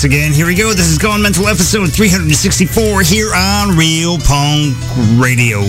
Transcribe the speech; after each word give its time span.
once 0.00 0.14
again. 0.14 0.32
Here 0.32 0.46
we 0.46 0.54
go. 0.54 0.72
This 0.72 0.88
is 0.88 0.96
Gone 0.96 1.20
Mental 1.20 1.46
episode 1.46 1.92
364 1.92 3.02
here 3.02 3.34
on 3.34 3.76
Real 3.76 4.16
Punk 4.18 4.74
Radio. 5.20 5.60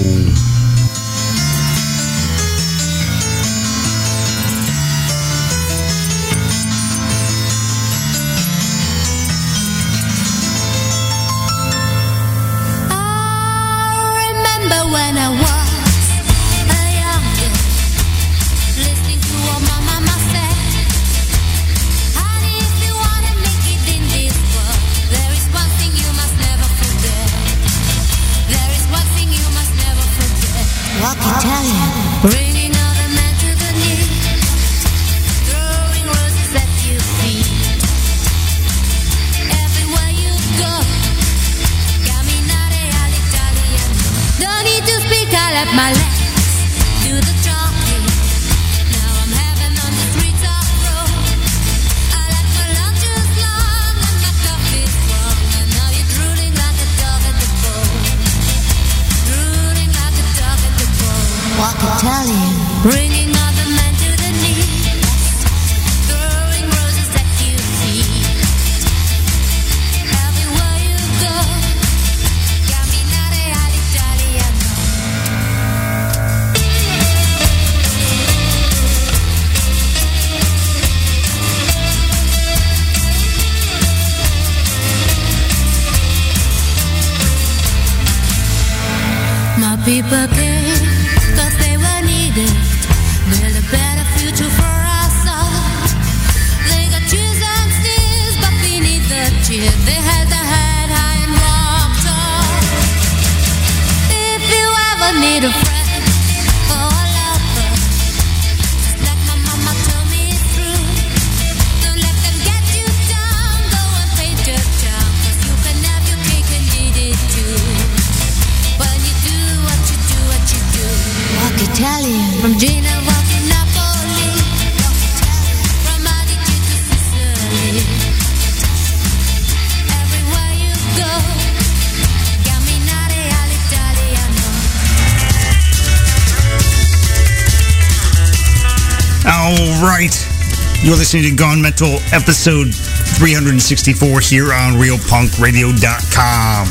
Listening 141.12 141.36
to 141.36 141.44
Gone 141.44 141.62
Mental, 141.62 142.00
episode 142.16 142.72
364 143.20 144.22
here 144.24 144.56
on 144.56 144.80
RealPunkRadio.com. 144.80 146.64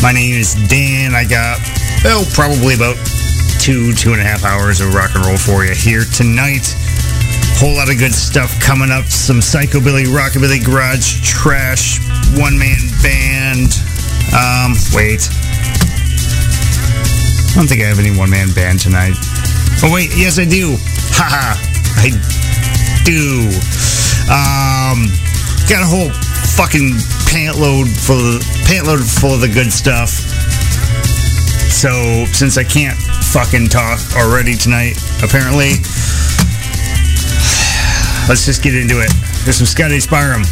My 0.00 0.12
name 0.12 0.38
is 0.38 0.54
Dan. 0.70 1.12
I 1.12 1.26
got, 1.26 1.58
well, 2.04 2.22
probably 2.34 2.78
about 2.78 2.94
two, 3.58 3.90
two 3.94 4.12
and 4.12 4.20
a 4.20 4.24
half 4.24 4.44
hours 4.44 4.80
of 4.80 4.94
rock 4.94 5.10
and 5.16 5.26
roll 5.26 5.36
for 5.36 5.64
you 5.64 5.74
here 5.74 6.04
tonight. 6.14 6.70
Whole 7.58 7.74
lot 7.74 7.90
of 7.90 7.98
good 7.98 8.14
stuff 8.14 8.54
coming 8.60 8.92
up. 8.92 9.06
Some 9.06 9.40
psychobilly, 9.40 10.06
rockabilly, 10.06 10.64
garage, 10.64 11.18
trash, 11.26 11.98
one 12.38 12.56
man 12.56 12.78
band. 13.02 13.74
Um, 14.38 14.78
wait. 14.94 15.26
I 17.50 17.58
don't 17.58 17.66
think 17.66 17.82
I 17.82 17.90
have 17.90 17.98
any 17.98 18.16
one 18.16 18.30
man 18.30 18.54
band 18.54 18.78
tonight. 18.78 19.18
Oh, 19.82 19.90
wait, 19.92 20.14
yes, 20.14 20.38
I 20.38 20.44
do. 20.44 20.78
Haha. 21.18 21.58
I 21.98 22.37
do. 23.08 23.48
Um, 24.28 25.08
got 25.64 25.80
a 25.80 25.88
whole 25.88 26.12
fucking 26.60 26.92
pant 27.24 27.56
load 27.56 27.88
full 27.88 28.36
of, 28.36 28.44
pant 28.68 28.86
load 28.86 29.00
full 29.00 29.32
of 29.32 29.40
the 29.40 29.48
good 29.48 29.72
stuff. 29.72 30.10
So 31.72 32.26
since 32.36 32.58
I 32.58 32.64
can't 32.64 32.98
fucking 33.32 33.68
talk 33.68 33.98
already 34.16 34.54
tonight, 34.54 35.00
apparently, 35.22 35.80
let's 38.28 38.44
just 38.44 38.62
get 38.62 38.74
into 38.74 39.00
it. 39.00 39.10
There's 39.44 39.56
some 39.56 39.66
Scotty 39.66 39.98
Spyrum. 39.98 40.44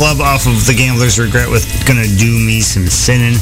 Club 0.00 0.22
off 0.22 0.46
of 0.46 0.64
The 0.64 0.72
Gambler's 0.72 1.18
Regret 1.18 1.50
with 1.50 1.68
Gonna 1.84 2.08
Do 2.16 2.32
Me 2.40 2.62
Some 2.62 2.88
Sinning. 2.88 3.36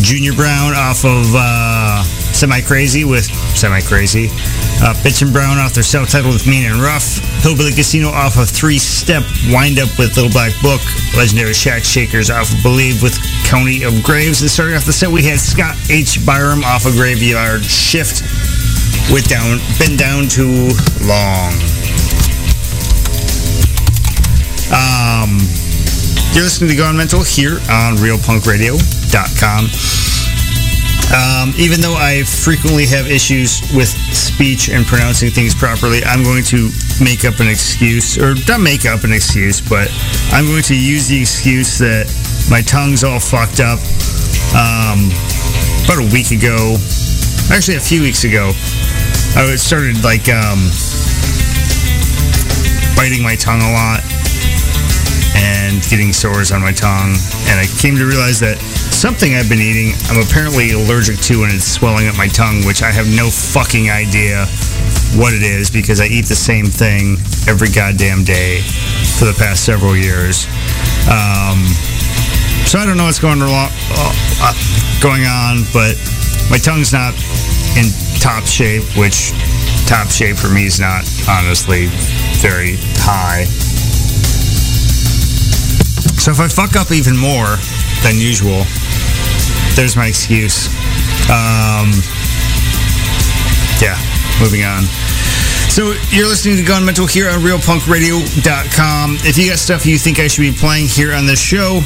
Junior 0.00 0.32
Brown 0.32 0.72
off 0.72 1.04
of 1.04 1.28
uh, 1.36 2.02
Semi 2.32 2.62
Crazy 2.62 3.04
with 3.04 3.28
Semi 3.52 3.82
Crazy. 3.82 4.28
Uh, 4.80 4.96
Bitch 5.04 5.20
and 5.20 5.30
Brown 5.30 5.58
off 5.58 5.74
their 5.74 5.84
self 5.84 6.08
titled 6.08 6.32
with 6.32 6.46
Mean 6.46 6.64
and 6.64 6.80
Rough. 6.80 7.20
Hillbilly 7.44 7.72
Casino 7.72 8.08
off 8.08 8.38
of 8.38 8.48
Three 8.48 8.78
Step 8.78 9.22
Wind 9.52 9.78
Up 9.78 9.92
with 9.98 10.16
Little 10.16 10.32
Black 10.32 10.56
Book. 10.62 10.80
Legendary 11.14 11.52
Shack 11.52 11.84
Shakers 11.84 12.30
off 12.30 12.48
of 12.48 12.62
Believe 12.62 13.02
with 13.02 13.20
County 13.44 13.82
of 13.82 14.02
Graves. 14.02 14.40
And 14.40 14.48
starting 14.48 14.76
off 14.76 14.86
the 14.86 14.94
set, 14.94 15.10
we 15.10 15.22
had 15.24 15.40
Scott 15.40 15.76
H. 15.90 16.24
Biram 16.24 16.64
off 16.64 16.86
of 16.86 16.94
Graveyard 16.94 17.62
Shift 17.62 18.24
with 19.12 19.28
down, 19.28 19.60
Been 19.76 19.98
Down 20.00 20.26
Too 20.26 20.72
Long. 21.04 21.67
You're 26.38 26.44
listening 26.44 26.70
to 26.70 26.76
Gone 26.76 26.96
Mental 26.96 27.24
here 27.24 27.58
on 27.66 27.98
RealPunkRadio.com. 27.98 29.64
Um, 31.10 31.52
even 31.58 31.80
though 31.80 31.98
I 31.98 32.22
frequently 32.22 32.86
have 32.86 33.10
issues 33.10 33.58
with 33.74 33.88
speech 34.14 34.70
and 34.70 34.86
pronouncing 34.86 35.32
things 35.32 35.52
properly, 35.52 36.04
I'm 36.04 36.22
going 36.22 36.44
to 36.54 36.70
make 37.02 37.24
up 37.24 37.40
an 37.40 37.48
excuse, 37.48 38.16
or 38.16 38.36
not 38.46 38.60
make 38.60 38.86
up 38.86 39.02
an 39.02 39.12
excuse, 39.12 39.60
but 39.60 39.90
I'm 40.30 40.46
going 40.46 40.62
to 40.70 40.78
use 40.78 41.08
the 41.08 41.20
excuse 41.20 41.76
that 41.78 42.06
my 42.48 42.62
tongue's 42.62 43.02
all 43.02 43.18
fucked 43.18 43.58
up. 43.58 43.82
Um, 44.54 45.10
about 45.90 46.06
a 46.06 46.08
week 46.14 46.30
ago, 46.30 46.78
actually 47.50 47.78
a 47.78 47.82
few 47.82 48.00
weeks 48.00 48.22
ago, 48.22 48.54
I 49.34 49.50
started 49.58 50.04
like 50.04 50.30
um, 50.30 50.70
biting 52.94 53.26
my 53.26 53.34
tongue 53.34 53.58
a 53.58 53.72
lot 53.74 54.06
and 55.48 55.80
getting 55.88 56.12
sores 56.12 56.52
on 56.52 56.60
my 56.60 56.72
tongue. 56.72 57.16
And 57.48 57.56
I 57.56 57.64
came 57.80 57.96
to 57.96 58.04
realize 58.04 58.38
that 58.40 58.60
something 58.92 59.34
I've 59.34 59.48
been 59.48 59.64
eating, 59.64 59.96
I'm 60.12 60.20
apparently 60.20 60.76
allergic 60.76 61.16
to, 61.32 61.44
and 61.44 61.52
it's 61.52 61.64
swelling 61.64 62.06
up 62.08 62.16
my 62.16 62.28
tongue, 62.28 62.64
which 62.68 62.82
I 62.82 62.92
have 62.92 63.08
no 63.08 63.32
fucking 63.32 63.88
idea 63.88 64.44
what 65.16 65.32
it 65.32 65.42
is 65.42 65.70
because 65.70 66.00
I 66.00 66.06
eat 66.06 66.28
the 66.28 66.36
same 66.36 66.66
thing 66.66 67.16
every 67.48 67.72
goddamn 67.72 68.24
day 68.24 68.60
for 69.16 69.24
the 69.24 69.36
past 69.38 69.64
several 69.64 69.96
years. 69.96 70.44
Um, 71.08 71.64
so 72.68 72.76
I 72.76 72.84
don't 72.84 73.00
know 73.00 73.08
what's 73.08 73.18
going 73.18 73.40
uh, 73.40 74.52
going 75.00 75.24
on, 75.24 75.64
but 75.72 75.96
my 76.52 76.58
tongue's 76.60 76.92
not 76.92 77.16
in 77.80 77.88
top 78.20 78.44
shape, 78.44 78.84
which 78.96 79.32
top 79.88 80.10
shape 80.10 80.36
for 80.36 80.52
me 80.52 80.66
is 80.66 80.78
not 80.78 81.08
honestly 81.28 81.86
very 82.44 82.76
high. 83.00 83.48
So 86.28 86.32
if 86.32 86.40
I 86.40 86.48
fuck 86.48 86.76
up 86.76 86.92
even 86.92 87.16
more 87.16 87.56
than 88.04 88.20
usual, 88.20 88.60
there's 89.72 89.96
my 89.96 90.08
excuse. 90.08 90.68
Um, 91.32 91.88
yeah, 93.80 93.96
moving 94.38 94.62
on. 94.62 94.84
So 95.72 95.96
you're 96.10 96.28
listening 96.28 96.58
to 96.58 96.64
Gone 96.64 96.84
Mental 96.84 97.06
here 97.06 97.30
on 97.30 97.40
RealPunkRadio.com. 97.40 99.16
If 99.24 99.38
you 99.38 99.48
got 99.48 99.58
stuff 99.58 99.86
you 99.86 99.96
think 99.96 100.20
I 100.20 100.28
should 100.28 100.42
be 100.42 100.52
playing 100.52 100.88
here 100.88 101.14
on 101.14 101.24
this 101.24 101.40
show, 101.40 101.80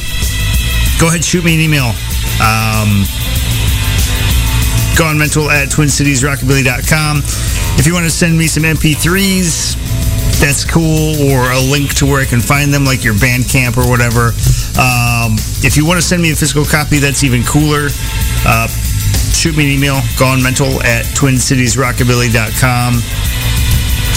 go 0.98 1.07
ahead 1.07 1.22
shoot 1.22 1.44
me 1.44 1.55
an 1.55 1.61
email. 1.61 1.94
Um, 2.42 3.07
Gone 4.98 5.18
Mental 5.18 5.48
at 5.52 5.68
TwinCitiesRockabilly.com. 5.68 7.18
If 7.78 7.87
you 7.87 7.94
want 7.94 8.07
to 8.07 8.11
send 8.11 8.37
me 8.37 8.48
some 8.48 8.64
MP3s, 8.64 9.82
that's 10.42 10.66
cool, 10.66 11.14
or 11.31 11.55
a 11.55 11.62
link 11.70 11.94
to 11.94 12.05
where 12.05 12.20
I 12.20 12.26
can 12.26 12.40
find 12.40 12.74
them, 12.74 12.85
like 12.85 13.05
your 13.05 13.14
Bandcamp 13.14 13.78
or 13.78 13.88
whatever. 13.88 14.35
Um, 14.74 15.38
if 15.62 15.78
you 15.78 15.87
want 15.87 16.02
to 16.02 16.05
send 16.05 16.20
me 16.20 16.33
a 16.33 16.35
physical 16.35 16.64
copy, 16.64 16.98
that's 16.98 17.22
even 17.22 17.44
cooler. 17.44 17.87
Uh, 18.42 18.66
shoot 19.31 19.57
me 19.57 19.70
an 19.70 19.70
email, 19.70 20.02
gonemental 20.18 20.83
at 20.83 21.07
twincitiesrockabilly.com. 21.14 22.94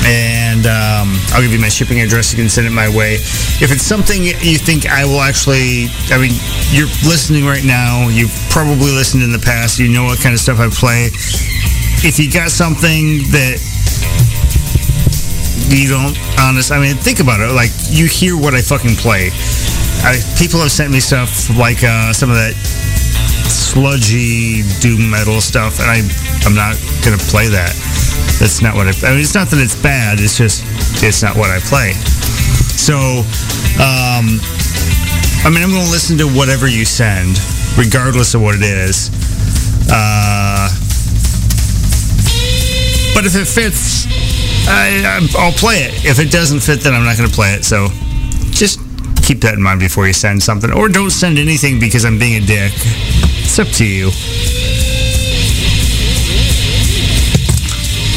And 0.08 0.66
um, 0.66 1.14
I'll 1.30 1.46
give 1.46 1.54
you 1.54 1.62
my 1.62 1.70
shipping 1.70 2.02
address. 2.02 2.34
You 2.34 2.42
can 2.42 2.50
send 2.50 2.66
it 2.66 2.72
my 2.72 2.90
way. 2.90 3.22
If 3.62 3.72
it's 3.72 3.86
something 3.86 4.24
you 4.24 4.58
think 4.58 4.90
I 4.90 5.06
will 5.06 5.22
actually, 5.22 5.94
I 6.10 6.18
mean, 6.18 6.34
you're 6.74 6.90
listening 7.06 7.46
right 7.46 7.64
now. 7.64 8.10
You've 8.10 8.34
probably 8.50 8.90
listened 8.92 9.22
in 9.22 9.32
the 9.32 9.40
past. 9.40 9.78
You 9.78 9.90
know 9.90 10.06
what 10.06 10.20
kind 10.20 10.34
of 10.34 10.42
stuff 10.42 10.60
I 10.60 10.70
play. 10.74 11.10
If 12.02 12.18
you 12.18 12.32
got 12.34 12.50
something 12.50 13.30
that 13.30 13.62
you 15.72 15.88
don't 15.88 16.18
honest 16.40 16.72
i 16.72 16.80
mean 16.80 16.96
think 16.98 17.20
about 17.20 17.40
it. 17.40 17.52
Like 17.52 17.72
you 17.90 18.08
hear 18.08 18.38
what 18.38 18.54
i 18.54 18.62
fucking 18.62 18.96
play. 18.96 19.32
I, 20.04 20.22
people 20.38 20.60
have 20.60 20.72
sent 20.72 20.92
me 20.92 21.00
stuff 21.00 21.50
like 21.58 21.82
uh, 21.84 22.14
some 22.14 22.30
of 22.30 22.36
that 22.36 22.54
sludgy 23.50 24.62
doom 24.80 25.10
metal 25.10 25.42
stuff 25.42 25.80
and 25.80 25.90
i 25.90 26.00
i'm 26.46 26.56
not 26.56 26.76
gonna 27.04 27.22
play 27.32 27.48
that. 27.48 27.74
That's 28.40 28.62
not 28.62 28.76
what 28.76 28.88
i 28.88 28.94
i 29.08 29.12
mean 29.12 29.22
it's 29.22 29.36
not 29.36 29.48
that 29.50 29.60
it's 29.60 29.76
bad 29.76 30.20
it's 30.20 30.38
just 30.38 30.64
it's 31.04 31.24
not 31.24 31.36
what 31.36 31.50
i 31.50 31.60
play. 31.60 31.94
So 32.76 32.96
um 33.80 34.40
i 35.44 35.50
mean 35.50 35.64
i'm 35.64 35.72
gonna 35.72 35.92
listen 35.92 36.18
to 36.20 36.28
whatever 36.28 36.68
you 36.68 36.86
send 36.86 37.40
regardless 37.78 38.34
of 38.34 38.42
what 38.42 38.56
it 38.56 38.64
is. 38.64 39.10
Uh 39.92 40.70
but 43.16 43.26
if 43.26 43.36
it 43.36 43.48
fits 43.48 44.06
I, 44.68 45.28
I'll 45.38 45.52
play 45.52 45.84
it. 45.84 46.06
If 46.06 46.20
it 46.20 46.32
doesn't 46.32 46.62
fit, 46.62 46.82
then 46.82 46.94
I'm 46.94 47.04
not 47.04 47.18
going 47.18 47.30
to 47.30 47.36
play 47.36 47.54
it. 47.54 47.64
So 47.64 47.88
just 48.52 48.80
keep 49.24 49.42
that 49.42 49.54
in 49.54 49.62
mind 49.62 49.80
before 49.80 50.08
you 50.08 50.14
send 50.14 50.42
something. 50.42 50.72
Or 50.72 50.90
don't 50.90 51.12
send 51.12 51.38
anything 51.38 51.80
because 51.80 52.06
I'm 52.06 52.18
being 52.18 52.44
a 52.44 52.46
dick. 52.46 52.74
It's 53.44 53.60
up 53.60 53.68
to 53.80 53.86
you. 53.86 54.12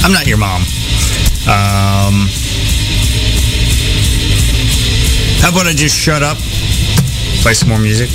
I'm 0.04 0.12
not 0.12 0.26
your 0.26 0.38
mom. 0.38 0.62
Um, 1.48 2.28
how 5.40 5.50
about 5.50 5.66
I 5.66 5.72
just 5.74 5.96
shut 5.96 6.22
up? 6.22 6.38
Play 7.42 7.54
some 7.54 7.68
more 7.68 7.78
music? 7.78 8.10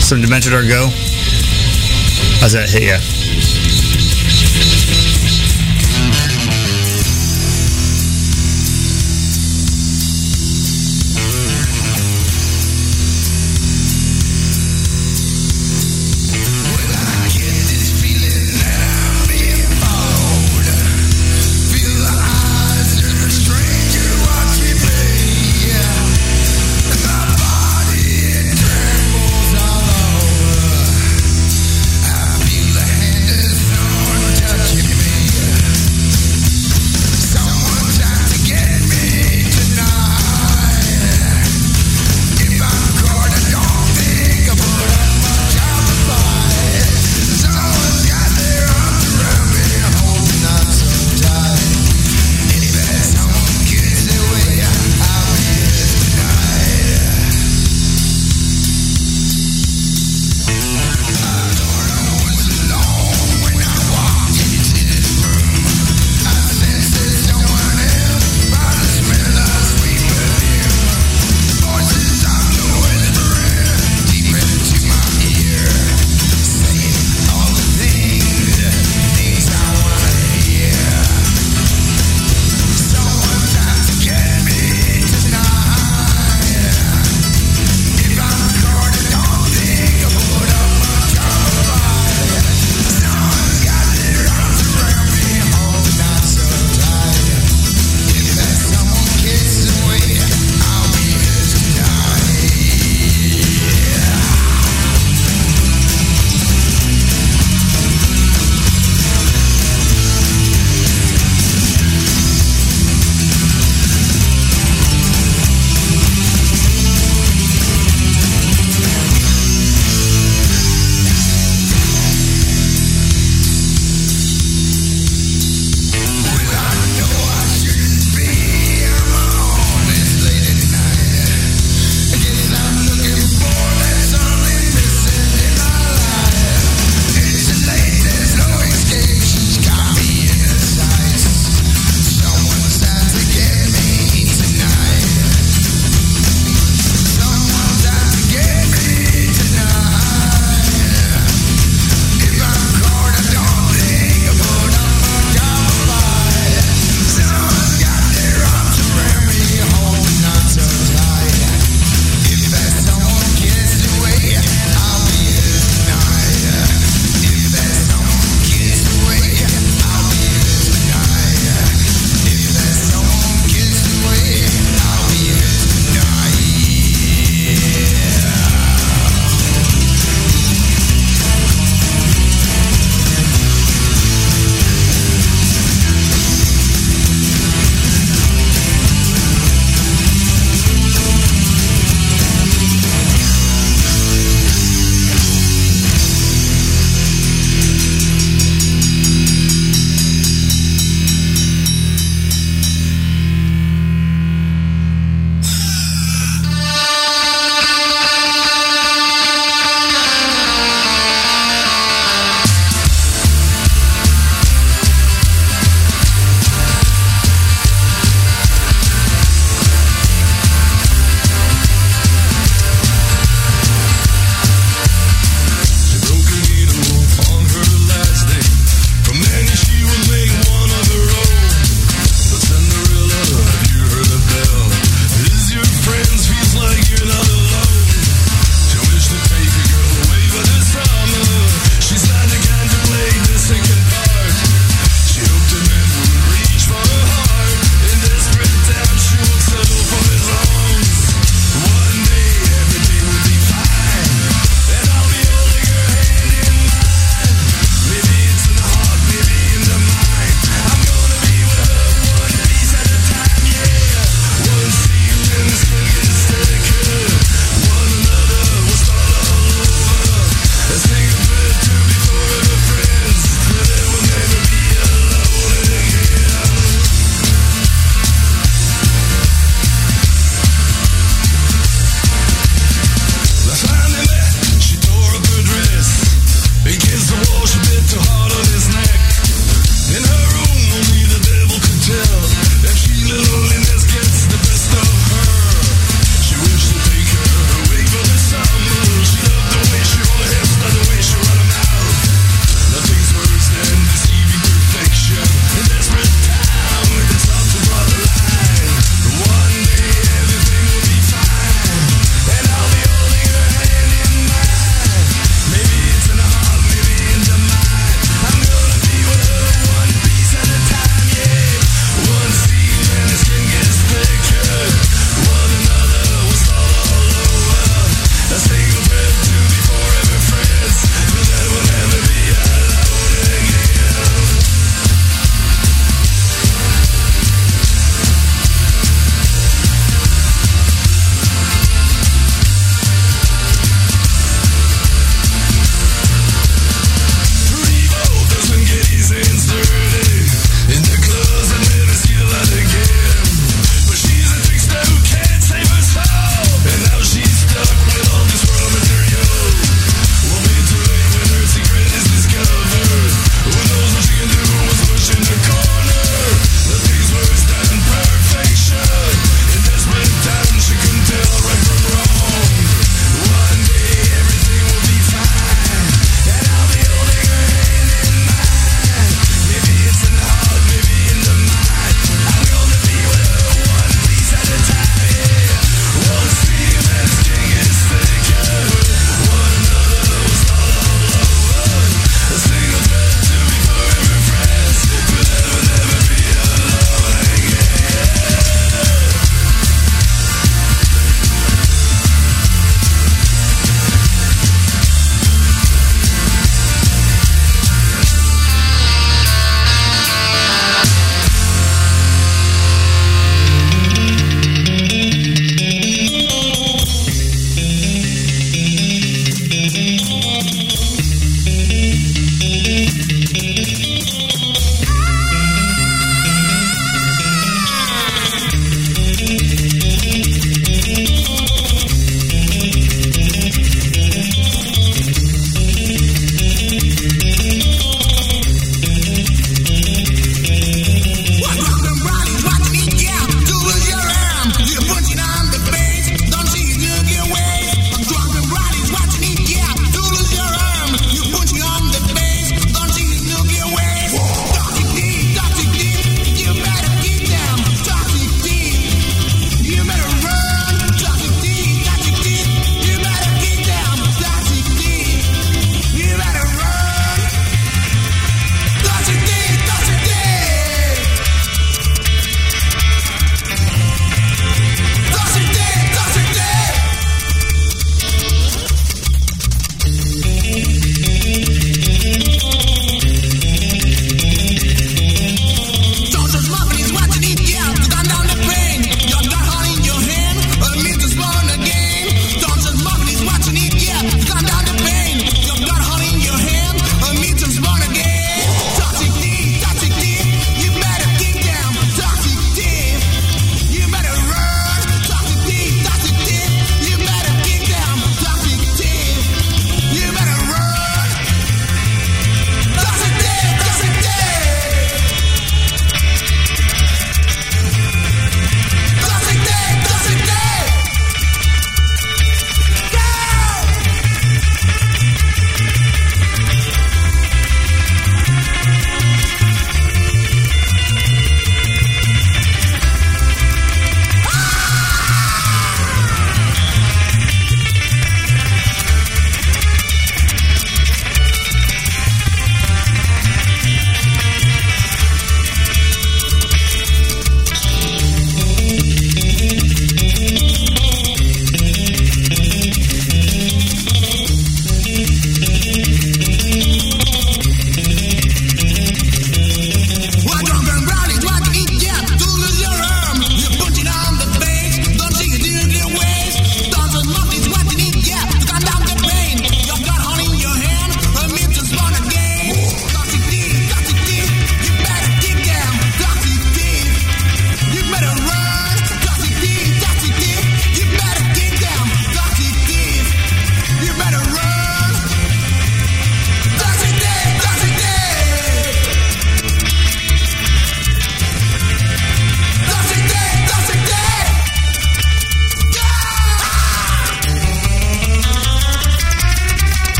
Some 0.00 0.20
Demented 0.20 0.52
Go? 0.68 0.88
How's 2.40 2.52
that 2.52 2.68
hit 2.68 2.82
ya? 2.82 3.23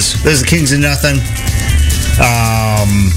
Was. 0.00 0.22
This 0.22 0.32
is 0.34 0.40
the 0.40 0.46
Kings 0.46 0.72
of 0.72 0.80
Nothing. 0.80 1.20
Um, 2.20 3.12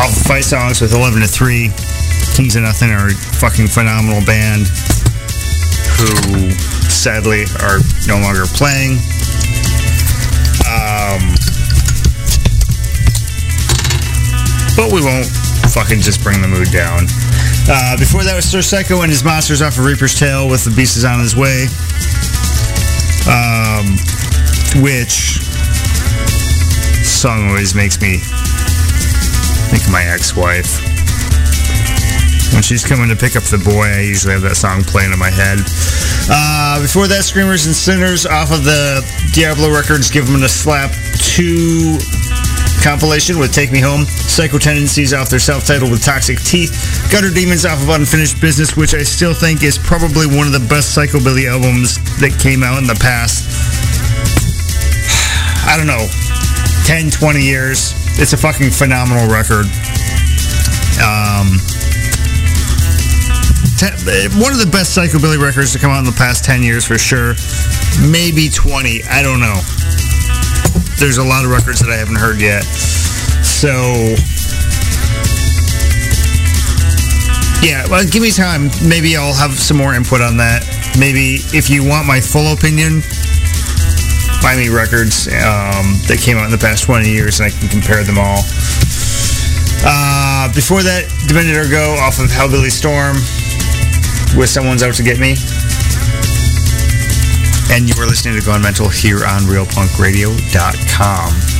off 0.00 0.08
of 0.08 0.24
Fight 0.24 0.44
Songs 0.44 0.80
with 0.80 0.94
11 0.94 1.20
to 1.20 1.28
3. 1.28 1.68
Kings 2.34 2.56
of 2.56 2.62
Nothing 2.62 2.90
are 2.90 3.08
a 3.08 3.16
fucking 3.36 3.68
phenomenal 3.68 4.24
band 4.24 4.64
who 6.00 6.50
sadly 6.88 7.44
are 7.60 7.84
no 8.08 8.16
longer 8.24 8.48
playing. 8.56 8.96
Um, 10.64 11.20
but 14.72 14.88
we 14.88 15.04
won't 15.04 15.28
fucking 15.68 16.00
just 16.00 16.22
bring 16.22 16.40
the 16.40 16.48
mood 16.48 16.72
down. 16.72 17.04
Uh, 17.68 17.96
before 17.98 18.24
that 18.24 18.32
was 18.34 18.48
Sir 18.48 18.62
Psycho 18.62 19.02
and 19.02 19.10
his 19.10 19.22
monsters 19.22 19.60
off 19.60 19.76
of 19.76 19.84
Reaper's 19.84 20.18
Tail 20.18 20.48
with 20.48 20.64
The 20.64 20.72
Beast 20.72 20.96
is 20.96 21.04
on 21.04 21.20
his 21.20 21.36
way. 21.36 21.68
Um, 23.28 24.00
which 24.80 25.41
song 27.22 27.46
always 27.54 27.72
makes 27.72 28.02
me 28.02 28.18
think 29.70 29.86
of 29.86 29.92
my 29.94 30.02
ex-wife. 30.10 30.82
When 32.50 32.66
she's 32.66 32.82
coming 32.82 33.06
to 33.10 33.14
pick 33.14 33.38
up 33.38 33.46
the 33.46 33.62
boy, 33.62 33.86
I 33.86 34.02
usually 34.02 34.34
have 34.34 34.42
that 34.42 34.58
song 34.58 34.82
playing 34.82 35.14
in 35.14 35.22
my 35.22 35.30
head. 35.30 35.62
Uh, 36.26 36.82
before 36.82 37.06
that, 37.06 37.22
Screamers 37.22 37.70
and 37.70 37.78
Sinners 37.78 38.26
off 38.26 38.50
of 38.50 38.66
the 38.66 39.06
Diablo 39.38 39.70
Records 39.70 40.10
Give 40.10 40.26
Them 40.26 40.42
a 40.42 40.50
Slap 40.50 40.90
2 41.38 42.02
compilation 42.82 43.38
with 43.38 43.54
Take 43.54 43.70
Me 43.70 43.78
Home. 43.78 44.02
Psycho 44.02 44.58
Tendencies 44.58 45.14
off 45.14 45.30
their 45.30 45.38
self-titled 45.38 45.94
with 45.94 46.02
Toxic 46.02 46.42
Teeth. 46.42 46.74
Gutter 47.06 47.30
Demons 47.30 47.62
off 47.62 47.78
of 47.86 47.88
Unfinished 47.94 48.42
Business, 48.42 48.74
which 48.74 48.98
I 48.98 49.06
still 49.06 49.32
think 49.32 49.62
is 49.62 49.78
probably 49.78 50.26
one 50.26 50.50
of 50.50 50.52
the 50.52 50.66
best 50.66 50.90
psychobilly 50.90 51.46
albums 51.46 52.02
that 52.18 52.34
came 52.42 52.66
out 52.66 52.82
in 52.82 52.90
the 52.90 52.98
past 52.98 53.46
I 55.70 55.78
don't 55.78 55.86
know, 55.86 56.10
10, 56.84 57.10
20 57.10 57.40
years. 57.40 57.94
It's 58.18 58.32
a 58.32 58.36
fucking 58.36 58.70
phenomenal 58.70 59.28
record. 59.28 59.66
Um, 61.02 61.58
one 64.38 64.52
of 64.52 64.58
the 64.58 64.68
best 64.70 64.96
psychobilly 64.96 65.42
records 65.42 65.72
to 65.72 65.78
come 65.78 65.90
out 65.90 65.98
in 65.98 66.04
the 66.04 66.16
past 66.16 66.44
10 66.44 66.62
years 66.62 66.84
for 66.84 66.98
sure. 66.98 67.34
Maybe 68.10 68.48
20. 68.48 69.02
I 69.04 69.22
don't 69.22 69.40
know. 69.40 69.58
There's 70.98 71.18
a 71.18 71.24
lot 71.24 71.44
of 71.44 71.50
records 71.50 71.80
that 71.80 71.90
I 71.90 71.96
haven't 71.96 72.16
heard 72.16 72.40
yet. 72.40 72.62
So, 73.42 73.70
yeah, 77.66 77.86
well, 77.90 78.06
give 78.06 78.22
me 78.22 78.30
time. 78.30 78.70
Maybe 78.86 79.16
I'll 79.16 79.34
have 79.34 79.52
some 79.58 79.76
more 79.76 79.94
input 79.94 80.20
on 80.20 80.36
that. 80.38 80.62
Maybe 80.98 81.42
if 81.56 81.70
you 81.70 81.86
want 81.86 82.06
my 82.06 82.20
full 82.20 82.52
opinion, 82.52 83.02
buy 84.42 84.56
me 84.56 84.68
records 84.68 85.28
um, 85.28 85.96
that 86.10 86.18
came 86.20 86.36
out 86.36 86.44
in 86.44 86.50
the 86.50 86.58
past 86.58 86.84
20 86.84 87.08
years 87.08 87.38
and 87.38 87.46
I 87.46 87.50
can 87.54 87.68
compare 87.68 88.02
them 88.02 88.18
all. 88.18 88.42
Uh, 89.86 90.52
before 90.52 90.82
that, 90.82 91.06
Demented 91.26 91.56
Are 91.56 91.70
Go 91.70 91.94
off 92.02 92.18
of 92.18 92.26
Hellbilly 92.26 92.70
Storm 92.70 93.14
with 94.36 94.50
Someone's 94.50 94.82
Out 94.82 94.94
to 94.94 95.02
Get 95.02 95.18
Me. 95.18 95.36
And 97.70 97.88
you 97.88 97.94
are 98.02 98.06
listening 98.06 98.38
to 98.38 98.44
Gone 98.44 98.60
Mental 98.60 98.88
here 98.88 99.24
on 99.24 99.46
RealPunkRadio.com. 99.46 101.51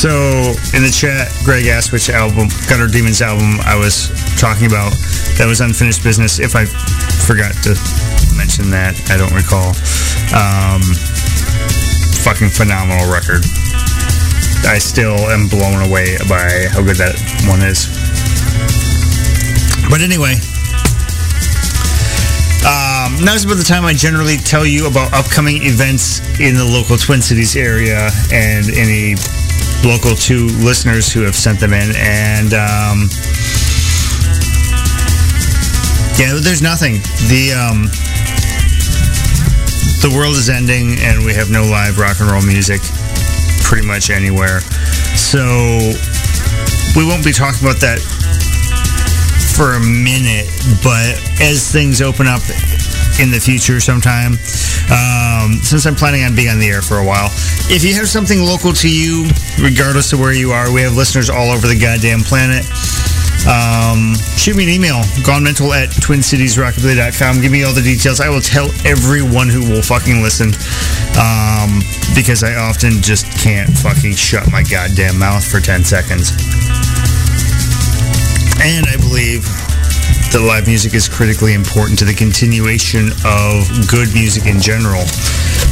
So 0.00 0.56
in 0.72 0.80
the 0.80 0.88
chat, 0.88 1.28
Greg 1.44 1.66
asked 1.66 1.92
which 1.92 2.08
album, 2.08 2.48
Gutter 2.72 2.88
Demons 2.88 3.20
album, 3.20 3.60
I 3.68 3.76
was 3.76 4.08
talking 4.40 4.64
about. 4.64 4.96
That 5.36 5.44
was 5.44 5.60
Unfinished 5.60 6.00
Business. 6.00 6.40
If 6.40 6.56
I 6.56 6.64
forgot 7.28 7.52
to 7.68 7.76
mention 8.32 8.72
that, 8.72 8.96
I 9.12 9.20
don't 9.20 9.36
recall. 9.36 9.76
Um, 10.32 10.80
fucking 12.24 12.48
phenomenal 12.48 13.12
record. 13.12 13.44
I 14.64 14.80
still 14.80 15.20
am 15.28 15.52
blown 15.52 15.84
away 15.84 16.16
by 16.32 16.48
how 16.72 16.80
good 16.80 16.96
that 16.96 17.20
one 17.44 17.60
is. 17.60 17.84
But 19.92 20.00
anyway, 20.00 20.40
um, 22.64 23.20
now 23.20 23.36
is 23.36 23.44
about 23.44 23.60
the 23.60 23.68
time 23.68 23.84
I 23.84 23.92
generally 23.92 24.40
tell 24.40 24.64
you 24.64 24.88
about 24.88 25.12
upcoming 25.12 25.60
events 25.60 26.24
in 26.40 26.56
the 26.56 26.64
local 26.64 26.96
Twin 26.96 27.20
Cities 27.20 27.52
area 27.52 28.08
and 28.32 28.64
any 28.72 29.20
local 29.84 30.14
to 30.14 30.46
listeners 30.60 31.12
who 31.12 31.22
have 31.22 31.34
sent 31.34 31.60
them 31.60 31.72
in, 31.72 31.90
and 31.96 32.52
um, 32.52 33.08
yeah, 36.18 36.36
there's 36.40 36.62
nothing. 36.62 37.00
The 37.28 37.52
um, 37.56 37.88
the 40.00 40.12
world 40.16 40.36
is 40.36 40.48
ending, 40.48 40.96
and 41.00 41.24
we 41.24 41.34
have 41.34 41.50
no 41.50 41.64
live 41.64 41.98
rock 41.98 42.20
and 42.20 42.30
roll 42.30 42.42
music 42.42 42.80
pretty 43.62 43.86
much 43.86 44.10
anywhere. 44.10 44.60
So 45.16 45.40
we 46.96 47.06
won't 47.06 47.24
be 47.24 47.32
talking 47.32 47.60
about 47.60 47.80
that 47.80 48.00
for 49.56 49.76
a 49.76 49.80
minute, 49.80 50.48
but 50.82 51.20
as 51.40 51.70
things 51.70 52.00
open 52.00 52.26
up 52.26 52.40
in 53.20 53.30
the 53.30 53.40
future 53.40 53.80
sometime, 53.80 54.40
um, 54.88 55.60
since 55.60 55.86
I'm 55.86 55.94
planning 55.94 56.24
on 56.24 56.34
being 56.34 56.48
on 56.48 56.58
the 56.58 56.68
air 56.68 56.82
for 56.82 56.98
a 56.98 57.04
while, 57.04 57.28
if 57.70 57.84
you 57.84 57.94
have 57.94 58.08
something 58.08 58.42
local 58.42 58.72
to 58.72 58.90
you, 58.90 59.30
regardless 59.62 60.12
of 60.12 60.18
where 60.18 60.34
you 60.34 60.50
are, 60.50 60.72
we 60.72 60.82
have 60.82 60.96
listeners 60.96 61.30
all 61.30 61.50
over 61.54 61.68
the 61.68 61.78
goddamn 61.78 62.20
planet. 62.26 62.66
Um, 63.46 64.18
shoot 64.34 64.56
me 64.56 64.64
an 64.64 64.70
email, 64.70 64.98
gonemental 65.22 65.70
at 65.70 65.88
twincitiesrockabilly.com. 66.02 67.40
Give 67.40 67.52
me 67.52 67.62
all 67.62 67.72
the 67.72 67.80
details. 67.80 68.20
I 68.20 68.28
will 68.28 68.42
tell 68.42 68.66
everyone 68.84 69.48
who 69.48 69.62
will 69.70 69.82
fucking 69.82 70.20
listen 70.20 70.50
um, 71.14 71.78
because 72.18 72.42
I 72.42 72.58
often 72.58 73.00
just 73.00 73.30
can't 73.38 73.70
fucking 73.70 74.18
shut 74.18 74.50
my 74.50 74.64
goddamn 74.66 75.18
mouth 75.18 75.46
for 75.46 75.60
10 75.60 75.84
seconds. 75.84 76.34
And 78.66 78.84
I 78.90 78.98
believe 78.98 79.46
that 80.34 80.42
live 80.42 80.66
music 80.66 80.92
is 80.94 81.08
critically 81.08 81.54
important 81.54 81.98
to 82.00 82.04
the 82.04 82.14
continuation 82.14 83.14
of 83.24 83.62
good 83.86 84.12
music 84.12 84.46
in 84.46 84.60
general 84.60 85.06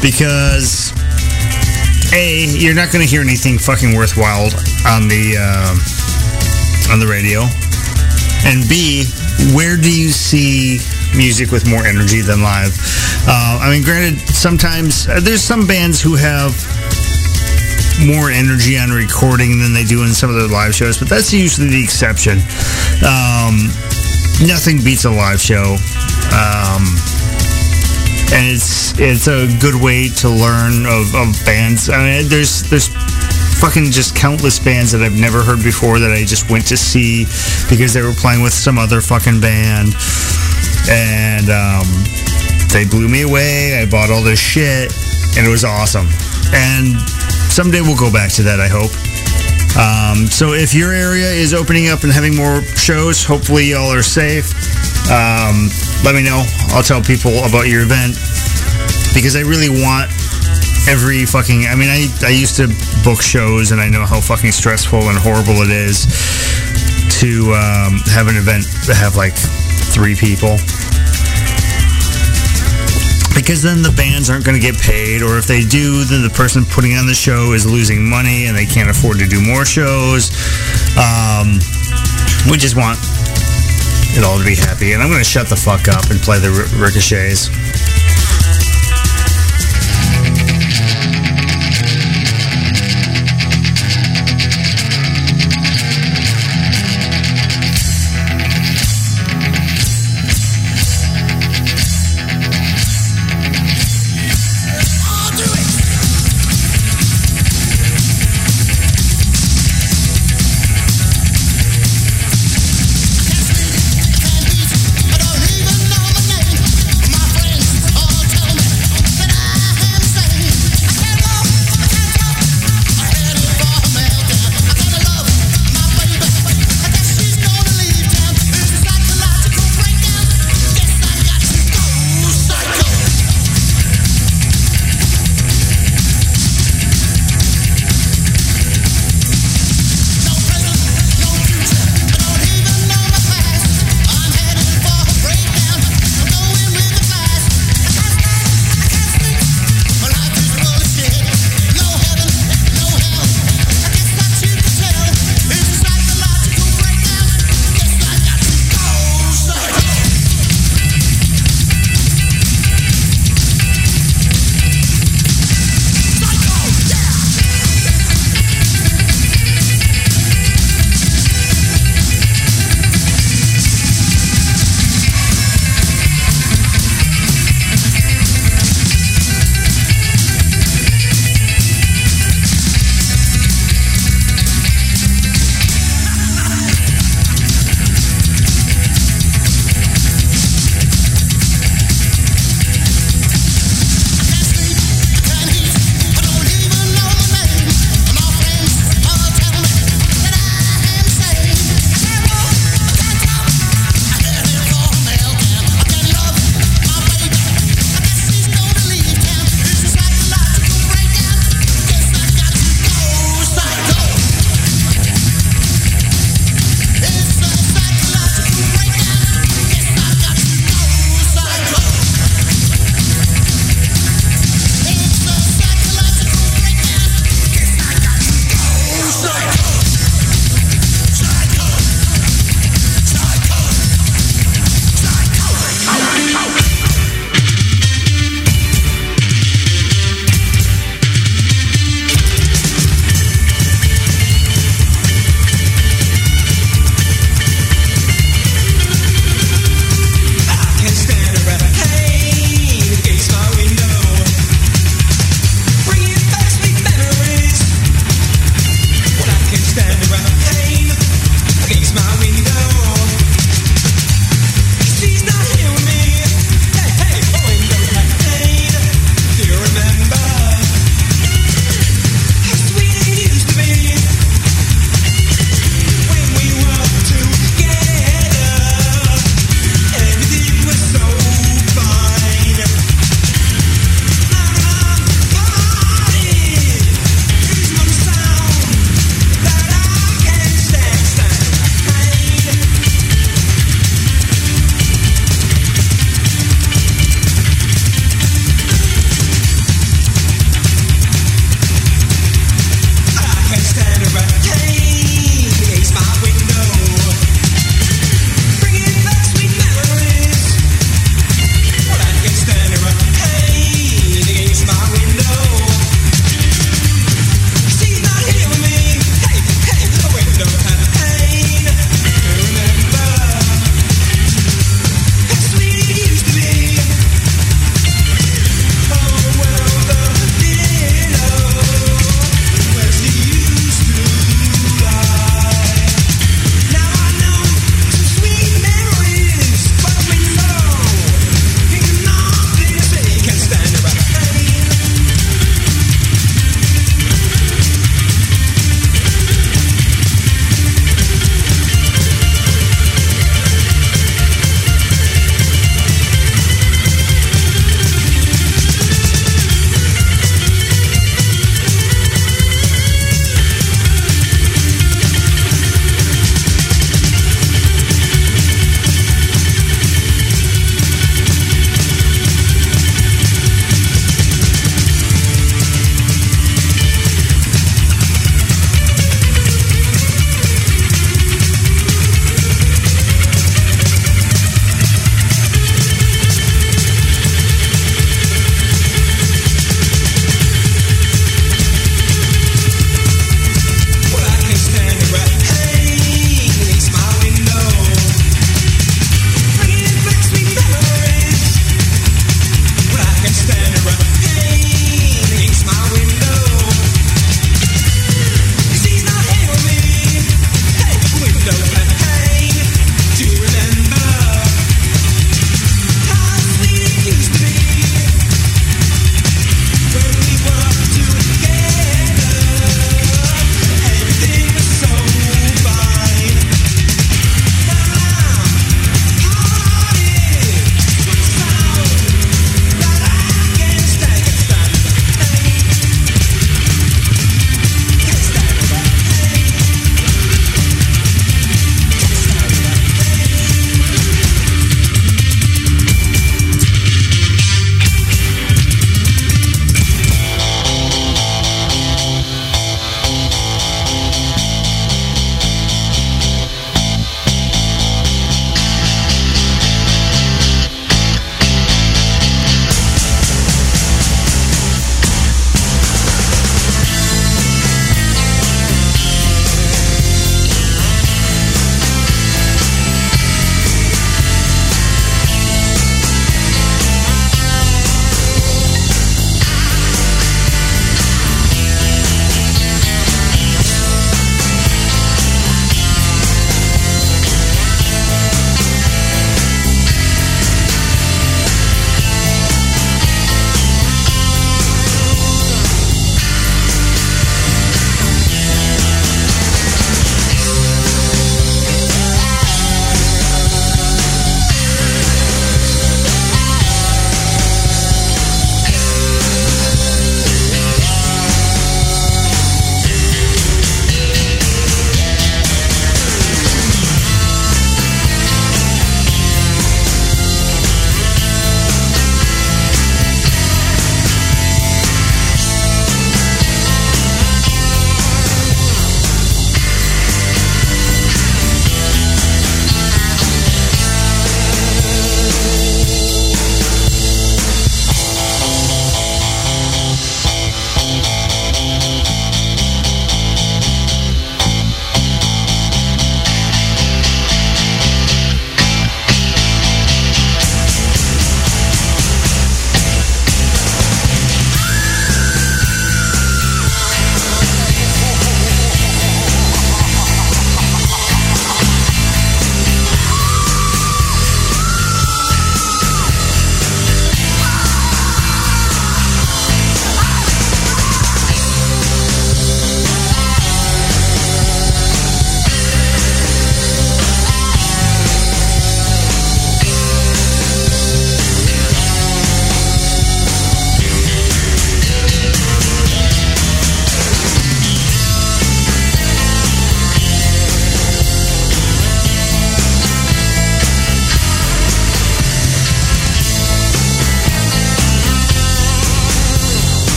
because 0.00 0.94
a 2.12 2.46
you're 2.56 2.74
not 2.74 2.92
going 2.92 3.04
to 3.04 3.10
hear 3.10 3.20
anything 3.20 3.58
fucking 3.58 3.94
worthwhile 3.96 4.46
on 4.86 5.08
the 5.08 5.36
uh, 5.38 6.92
on 6.92 7.00
the 7.00 7.06
radio. 7.06 7.42
And 8.46 8.68
b 8.68 9.04
where 9.54 9.76
do 9.76 9.90
you 9.90 10.08
see 10.08 10.78
music 11.16 11.50
with 11.50 11.68
more 11.68 11.84
energy 11.84 12.20
than 12.20 12.42
live? 12.42 12.76
Uh, 13.26 13.58
i 13.60 13.70
mean 13.70 13.82
granted 13.82 14.18
sometimes 14.28 15.08
uh, 15.08 15.20
there's 15.20 15.42
some 15.42 15.66
bands 15.66 16.00
who 16.00 16.14
have 16.14 16.54
more 18.06 18.30
energy 18.30 18.78
on 18.78 18.90
recording 18.90 19.58
than 19.58 19.74
they 19.74 19.84
do 19.84 20.04
in 20.04 20.10
some 20.14 20.30
of 20.30 20.36
their 20.36 20.48
live 20.48 20.74
shows 20.74 20.98
but 20.98 21.08
that's 21.08 21.32
usually 21.32 21.68
the 21.68 21.82
exception. 21.82 22.38
Um, 23.04 23.68
nothing 24.46 24.82
beats 24.82 25.04
a 25.04 25.10
live 25.10 25.40
show. 25.40 25.76
Um, 26.32 26.86
and 28.32 28.46
it's 28.46 28.98
it's 28.98 29.26
a 29.26 29.48
good 29.60 29.80
way 29.80 30.08
to 30.08 30.28
learn 30.28 30.86
of, 30.86 31.14
of 31.14 31.34
bands. 31.44 31.88
I 31.88 31.98
mean, 31.98 32.28
there's 32.28 32.62
there's 32.68 32.88
fucking 33.58 33.90
just 33.90 34.14
countless 34.14 34.58
bands 34.58 34.92
that 34.92 35.02
I've 35.02 35.18
never 35.18 35.42
heard 35.42 35.62
before 35.62 35.98
that 35.98 36.12
I 36.12 36.24
just 36.24 36.50
went 36.50 36.66
to 36.68 36.76
see 36.76 37.24
because 37.68 37.92
they 37.92 38.02
were 38.02 38.14
playing 38.14 38.42
with 38.42 38.52
some 38.52 38.78
other 38.78 39.00
fucking 39.00 39.40
band. 39.40 39.94
And 40.90 41.50
um, 41.50 41.84
they 42.72 42.84
blew 42.88 43.08
me 43.08 43.22
away. 43.22 43.80
I 43.80 43.86
bought 43.86 44.10
all 44.10 44.22
this 44.22 44.38
shit, 44.38 44.92
and 45.36 45.46
it 45.46 45.50
was 45.50 45.64
awesome. 45.64 46.08
And 46.52 46.98
someday 47.50 47.80
we'll 47.80 47.98
go 47.98 48.12
back 48.12 48.32
to 48.34 48.42
that, 48.44 48.60
I 48.60 48.68
hope. 48.68 48.92
Um, 49.76 50.26
so 50.26 50.54
if 50.54 50.74
your 50.74 50.92
area 50.92 51.30
is 51.30 51.52
opening 51.52 51.88
up 51.88 52.02
and 52.02 52.12
having 52.12 52.34
more 52.34 52.62
shows, 52.62 53.24
hopefully 53.24 53.70
y'all 53.70 53.92
are 53.92 54.02
safe. 54.02 54.50
Um, 55.10 55.68
let 56.04 56.14
me 56.14 56.22
know. 56.22 56.44
I'll 56.70 56.82
tell 56.82 57.02
people 57.02 57.32
about 57.44 57.68
your 57.68 57.82
event 57.82 58.16
because 59.14 59.36
I 59.36 59.42
really 59.42 59.68
want 59.68 60.10
every 60.88 61.26
fucking. 61.26 61.66
I 61.66 61.74
mean, 61.74 61.90
I 61.90 62.08
I 62.24 62.30
used 62.30 62.56
to 62.56 62.68
book 63.04 63.22
shows 63.22 63.72
and 63.72 63.80
I 63.80 63.88
know 63.88 64.04
how 64.04 64.20
fucking 64.20 64.52
stressful 64.52 65.02
and 65.08 65.18
horrible 65.18 65.62
it 65.62 65.70
is 65.70 66.06
to 67.20 67.52
um, 67.54 67.98
have 68.12 68.28
an 68.28 68.36
event 68.36 68.64
that 68.86 68.96
have 68.96 69.16
like 69.16 69.34
three 69.92 70.14
people 70.14 70.56
because 73.34 73.62
then 73.62 73.82
the 73.82 73.92
bands 73.96 74.30
aren't 74.30 74.44
going 74.44 74.58
to 74.58 74.64
get 74.64 74.78
paid, 74.80 75.22
or 75.22 75.38
if 75.38 75.46
they 75.46 75.62
do, 75.62 76.04
then 76.04 76.22
the 76.22 76.30
person 76.30 76.64
putting 76.64 76.94
on 76.94 77.06
the 77.06 77.14
show 77.14 77.52
is 77.52 77.64
losing 77.64 78.04
money 78.04 78.46
and 78.46 78.56
they 78.56 78.66
can't 78.66 78.90
afford 78.90 79.18
to 79.18 79.26
do 79.26 79.40
more 79.40 79.64
shows. 79.64 80.30
Um, 80.96 81.58
we 82.50 82.56
just 82.56 82.76
want 82.76 82.98
it 84.16 84.24
all 84.24 84.38
to 84.38 84.44
be 84.44 84.56
happy, 84.56 84.92
and 84.92 85.02
I'm 85.02 85.08
going 85.08 85.22
to 85.22 85.28
shut 85.28 85.48
the 85.48 85.56
fuck 85.56 85.88
up 85.88 86.10
and 86.10 86.18
play 86.20 86.38
the 86.38 86.50
ricochets. 86.80 87.48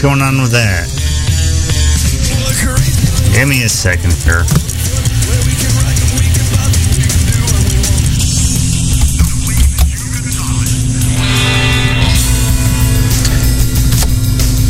Fuck's 0.00 0.02
going 0.02 0.22
on 0.22 0.40
with 0.40 0.52
that? 0.52 0.88
Give 3.34 3.48
me 3.48 3.64
a 3.64 3.68
second 3.68 4.12
here. 4.24 4.44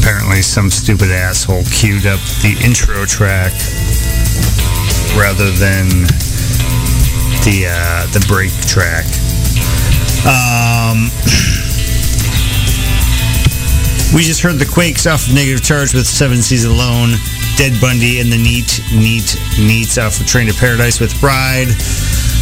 Apparently, 0.01 0.43
some 0.43 0.70
stupid 0.70 1.11
asshole 1.11 1.64
queued 1.64 2.07
up 2.07 2.20
the 2.43 2.57
intro 2.64 3.05
track 3.05 3.53
rather 5.16 5.51
than 5.51 5.89
the 7.45 7.66
uh, 7.68 8.07
the 8.12 8.24
break 8.26 8.53
track. 8.66 9.07
Um, 10.26 11.11
we 14.15 14.23
just 14.23 14.43
heard 14.43 14.59
the 14.59 14.67
Quakes 14.67 15.07
off 15.07 15.29
of 15.29 15.35
Negative 15.35 15.63
Charge 15.63 15.95
with 15.95 16.07
Seven 16.07 16.43
Seas 16.43 16.65
Alone, 16.65 17.15
Dead 17.57 17.79
Bundy, 17.81 18.21
and 18.21 18.33
the 18.33 18.39
Neat 18.39 18.83
Neat 18.91 19.39
Neats 19.59 19.99
off 19.99 20.21
of 20.21 20.27
Train 20.27 20.49
to 20.49 20.55
Paradise 20.55 20.99
with 20.99 21.15
Bride. 21.21 21.69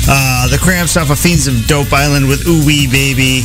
Uh, 0.09 0.49
the 0.49 0.57
Cramps 0.57 0.97
off 0.97 1.11
of 1.11 1.19
Fiends 1.19 1.47
of 1.47 1.66
Dope 1.66 1.93
Island 1.93 2.27
with 2.27 2.47
Ooh 2.49 2.64
Wee 2.64 2.87
Baby. 2.87 3.45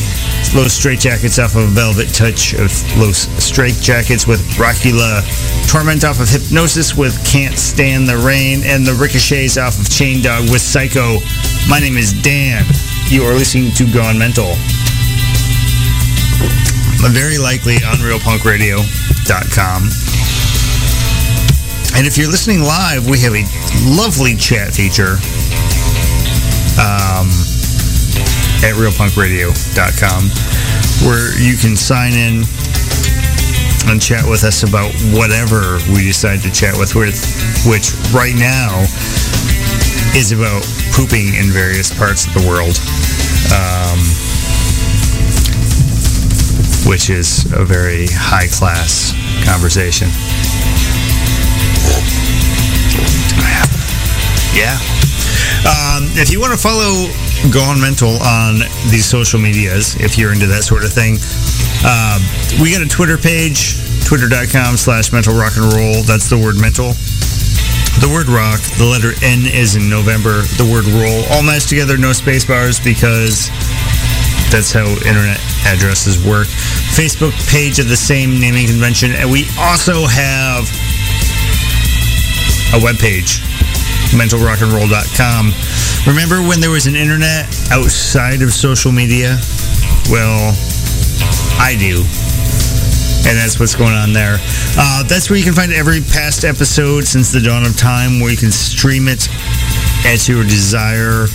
Los 0.56 0.72
Straitjackets 0.72 1.44
off 1.44 1.56
of 1.56 1.70
Velvet 1.70 2.08
Touch 2.14 2.54
of 2.54 2.72
Los 2.96 3.28
Straitjackets 3.44 4.28
with 4.28 4.40
Rockula. 4.56 5.20
Torment 5.68 6.06
off 6.06 6.22
of 6.22 6.30
Hypnosis 6.30 6.96
with 6.96 7.20
Can't 7.26 7.58
Stand 7.58 8.08
the 8.08 8.18
Rain. 8.18 8.62
And 8.64 8.86
the 8.86 8.94
Ricochets 8.94 9.58
off 9.58 9.80
of 9.80 9.90
Chain 9.90 10.22
Dog 10.22 10.50
with 10.52 10.62
Psycho. 10.62 11.20
My 11.68 11.80
name 11.80 11.98
is 11.98 12.14
Dan. 12.14 12.64
You 13.08 13.24
are 13.24 13.34
listening 13.34 13.72
to 13.74 13.92
Gone 13.92 14.18
Mental. 14.18 14.56
Very 17.12 17.38
likely 17.38 17.76
on 17.84 17.98
realpunkradio.com. 17.98 19.84
And 21.96 22.08
if 22.08 22.18
you're 22.18 22.32
listening 22.32 22.62
live, 22.62 23.08
we 23.08 23.20
have 23.20 23.36
a 23.36 23.44
lovely 23.86 24.36
chat 24.36 24.74
feature 24.74 25.20
um, 26.80 27.30
at 28.64 28.74
realpunkradio.com 28.74 30.24
where 31.06 31.38
you 31.40 31.58
can 31.58 31.76
sign 31.76 32.14
in 32.14 32.44
and 33.86 34.02
chat 34.02 34.24
with 34.28 34.44
us 34.44 34.64
about 34.64 34.92
whatever 35.12 35.78
we 35.94 36.04
decide 36.04 36.42
to 36.42 36.52
chat 36.52 36.76
with, 36.78 36.96
which 36.96 37.94
right 38.14 38.36
now 38.36 38.82
is 40.16 40.32
about 40.32 40.64
pooping 40.94 41.36
in 41.36 41.52
various 41.52 41.94
parts 41.94 42.26
of 42.26 42.34
the 42.34 42.48
world. 42.48 42.80
Um, 43.54 44.33
which 46.86 47.10
is 47.10 47.46
a 47.54 47.66
very 47.66 48.08
high 48.10 48.48
class 48.48 49.14
conversation. 49.46 50.08
Yeah. 54.54 54.78
Um, 55.66 56.06
if 56.14 56.30
you 56.30 56.40
want 56.40 56.54
to 56.54 56.62
follow 56.62 57.10
Gone 57.50 57.82
Mental 57.82 58.22
on 58.22 58.62
these 58.94 59.06
social 59.06 59.40
medias, 59.40 59.96
if 59.98 60.18
you're 60.18 60.32
into 60.32 60.46
that 60.48 60.64
sort 60.64 60.86
of 60.86 60.94
thing, 60.94 61.18
uh, 61.82 62.22
we 62.62 62.72
got 62.72 62.86
a 62.86 62.88
Twitter 62.88 63.18
page, 63.18 63.82
twitter.com 64.06 64.78
slash 64.78 65.12
mental 65.12 65.34
rock 65.34 65.58
and 65.58 65.74
roll. 65.74 66.04
That's 66.04 66.30
the 66.30 66.38
word 66.38 66.62
mental. 66.62 66.94
The 68.02 68.10
word 68.10 68.30
rock, 68.30 68.62
the 68.78 68.86
letter 68.86 69.14
N 69.26 69.46
is 69.46 69.76
in 69.76 69.90
November, 69.90 70.42
the 70.62 70.70
word 70.70 70.86
roll, 70.86 71.26
all 71.34 71.42
matched 71.42 71.70
together, 71.70 71.98
no 71.98 72.14
space 72.14 72.46
bars 72.46 72.80
because 72.80 73.50
that's 74.54 74.72
how 74.72 74.86
internet 74.86 75.42
addresses 75.66 76.24
work. 76.24 76.46
Facebook 76.94 77.34
page 77.50 77.80
of 77.80 77.90
the 77.90 77.98
same 77.98 78.40
naming 78.40 78.68
convention. 78.68 79.12
And 79.12 79.32
we 79.32 79.50
also 79.58 80.06
have 80.06 80.70
a 82.70 82.78
web 82.78 83.02
page, 83.02 83.42
mentalrockandroll.com. 84.14 85.54
Remember 86.06 86.48
when 86.48 86.62
there 86.62 86.70
was 86.70 86.86
an 86.86 86.94
internet 86.94 87.50
outside 87.74 88.44
of 88.44 88.54
social 88.54 88.92
media? 88.92 89.42
Well, 90.14 90.54
I 91.58 91.74
do. 91.74 92.06
And 93.26 93.34
that's 93.34 93.60
what's 93.60 93.74
going 93.74 93.98
on 93.98 94.14
there. 94.14 94.38
Uh, 94.78 95.02
that's 95.10 95.32
where 95.32 95.40
you 95.40 95.46
can 95.46 95.54
find 95.54 95.74
every 95.74 96.02
past 96.14 96.46
episode 96.46 97.08
since 97.08 97.32
the 97.32 97.42
dawn 97.42 97.66
of 97.66 97.76
time, 97.76 98.20
where 98.20 98.30
you 98.30 98.38
can 98.38 98.52
stream 98.52 99.08
it 99.08 99.28
at 100.06 100.30
your 100.30 100.44
desire. 100.44 101.26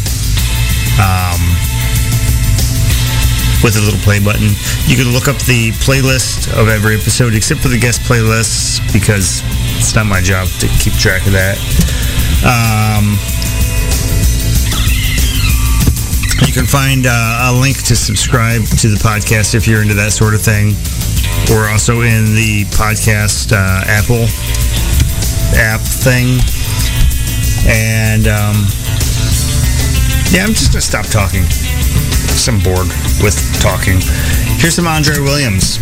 Um, 1.02 1.67
with 3.62 3.76
a 3.76 3.80
little 3.80 4.00
play 4.00 4.20
button. 4.20 4.50
You 4.86 4.96
can 4.96 5.12
look 5.12 5.26
up 5.26 5.36
the 5.44 5.70
playlist 5.82 6.52
of 6.54 6.68
every 6.68 6.94
episode 6.94 7.34
except 7.34 7.60
for 7.60 7.68
the 7.68 7.78
guest 7.78 8.02
playlists 8.02 8.80
because 8.92 9.42
it's 9.78 9.94
not 9.94 10.06
my 10.06 10.20
job 10.20 10.48
to 10.60 10.66
keep 10.78 10.94
track 10.94 11.26
of 11.26 11.32
that. 11.32 11.58
Um, 12.46 13.18
you 16.46 16.52
can 16.52 16.66
find 16.66 17.06
uh, 17.08 17.50
a 17.50 17.52
link 17.58 17.82
to 17.86 17.96
subscribe 17.96 18.62
to 18.78 18.88
the 18.88 19.00
podcast 19.02 19.54
if 19.54 19.66
you're 19.66 19.82
into 19.82 19.94
that 19.94 20.12
sort 20.12 20.34
of 20.34 20.42
thing. 20.42 20.74
We're 21.50 21.70
also 21.70 22.02
in 22.02 22.34
the 22.34 22.64
podcast 22.76 23.52
uh, 23.52 23.82
Apple 23.86 24.28
app 25.58 25.80
thing. 25.80 26.38
And 27.66 28.28
um, 28.28 28.66
yeah, 30.30 30.44
I'm 30.44 30.54
just 30.54 30.70
going 30.70 30.80
to 30.80 30.86
stop 30.86 31.06
talking. 31.06 31.42
I'm 32.48 32.60
bored 32.60 32.88
with 33.22 33.36
talking. 33.60 34.00
Here's 34.58 34.74
some 34.74 34.86
Andre 34.86 35.18
Williams. 35.18 35.78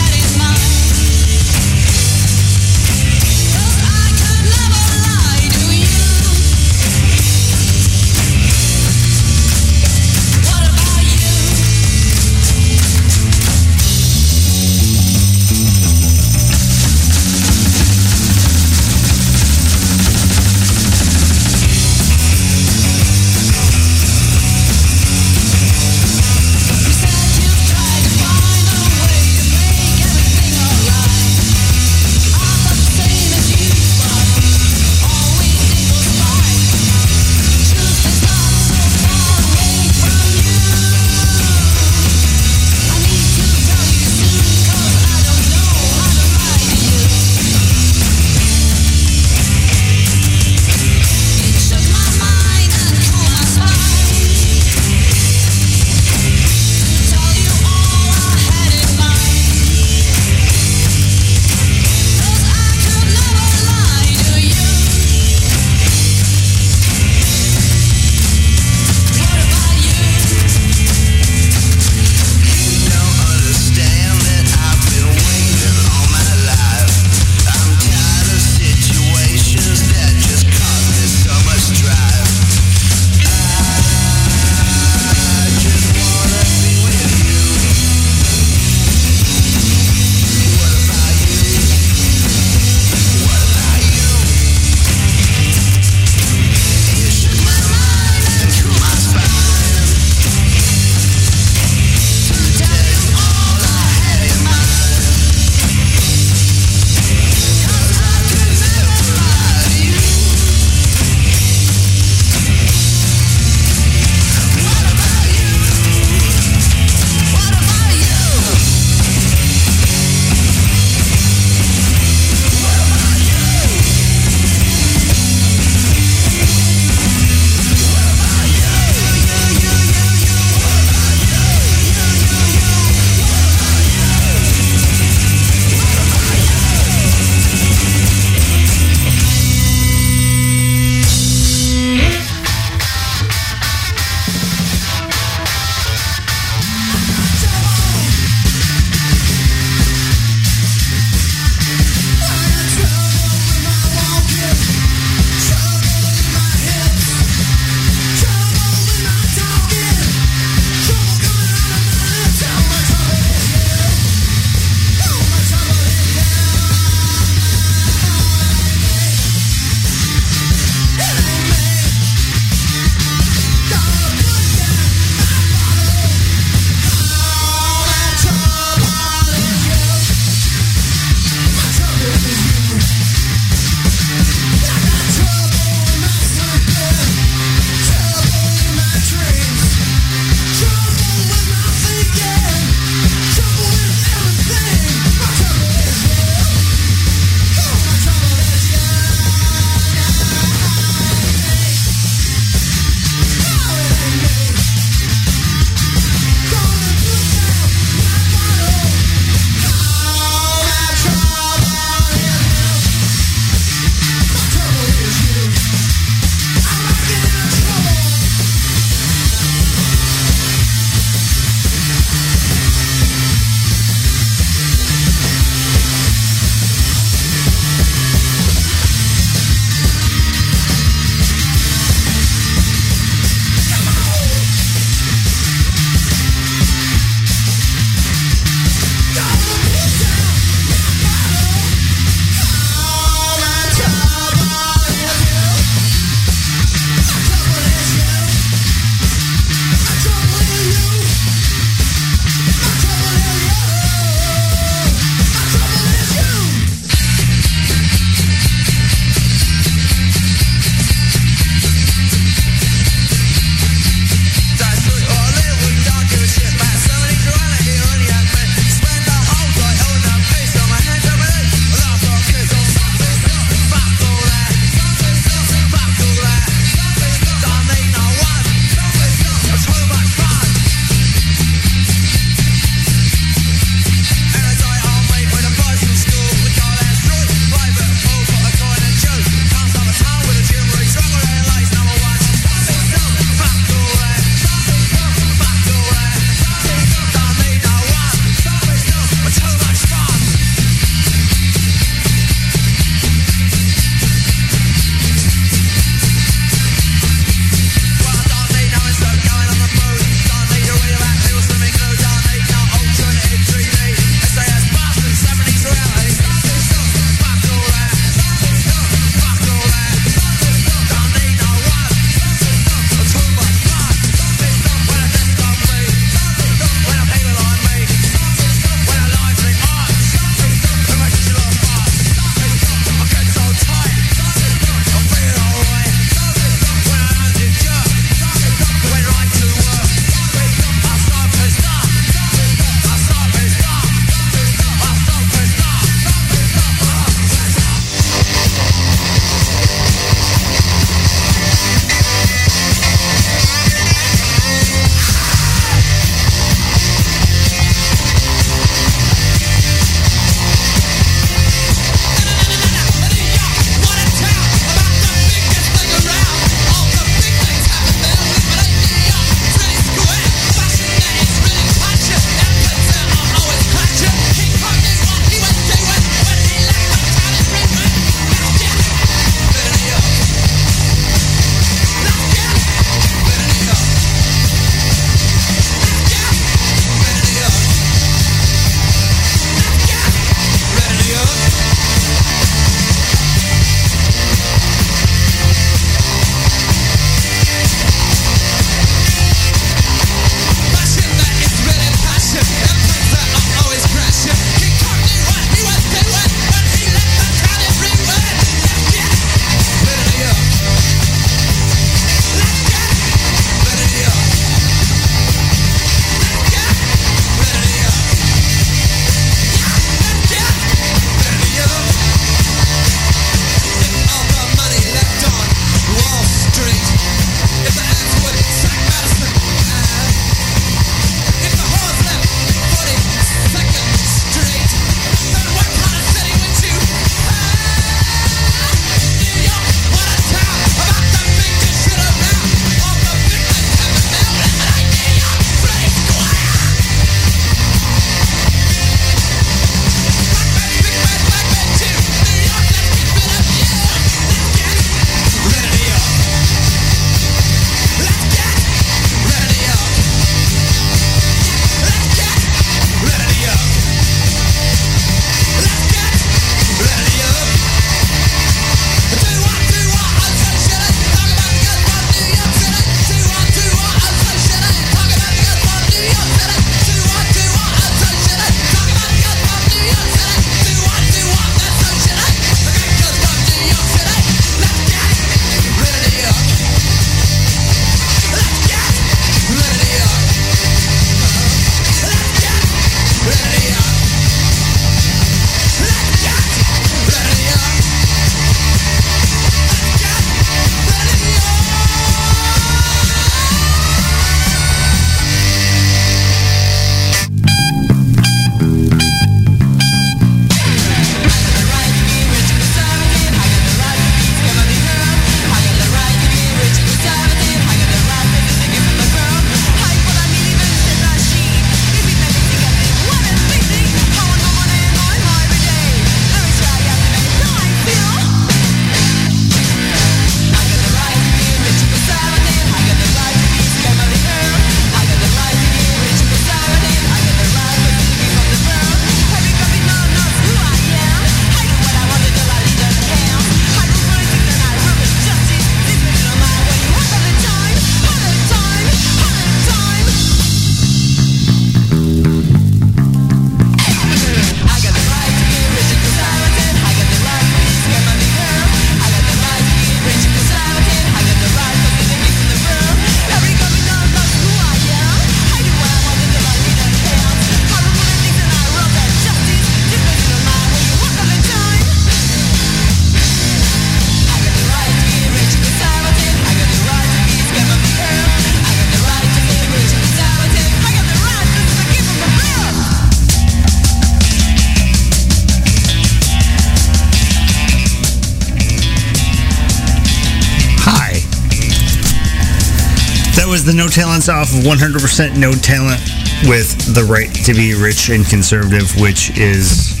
Talents 593.92 594.30
off 594.30 594.48
of 594.54 594.64
100% 594.64 595.36
No 595.36 595.52
Talent 595.52 596.00
with 596.48 596.94
The 596.94 597.04
Right 597.04 597.28
to 597.44 597.52
Be 597.52 597.74
Rich 597.74 598.08
and 598.08 598.24
Conservative, 598.24 598.88
which 598.96 599.36
is 599.36 600.00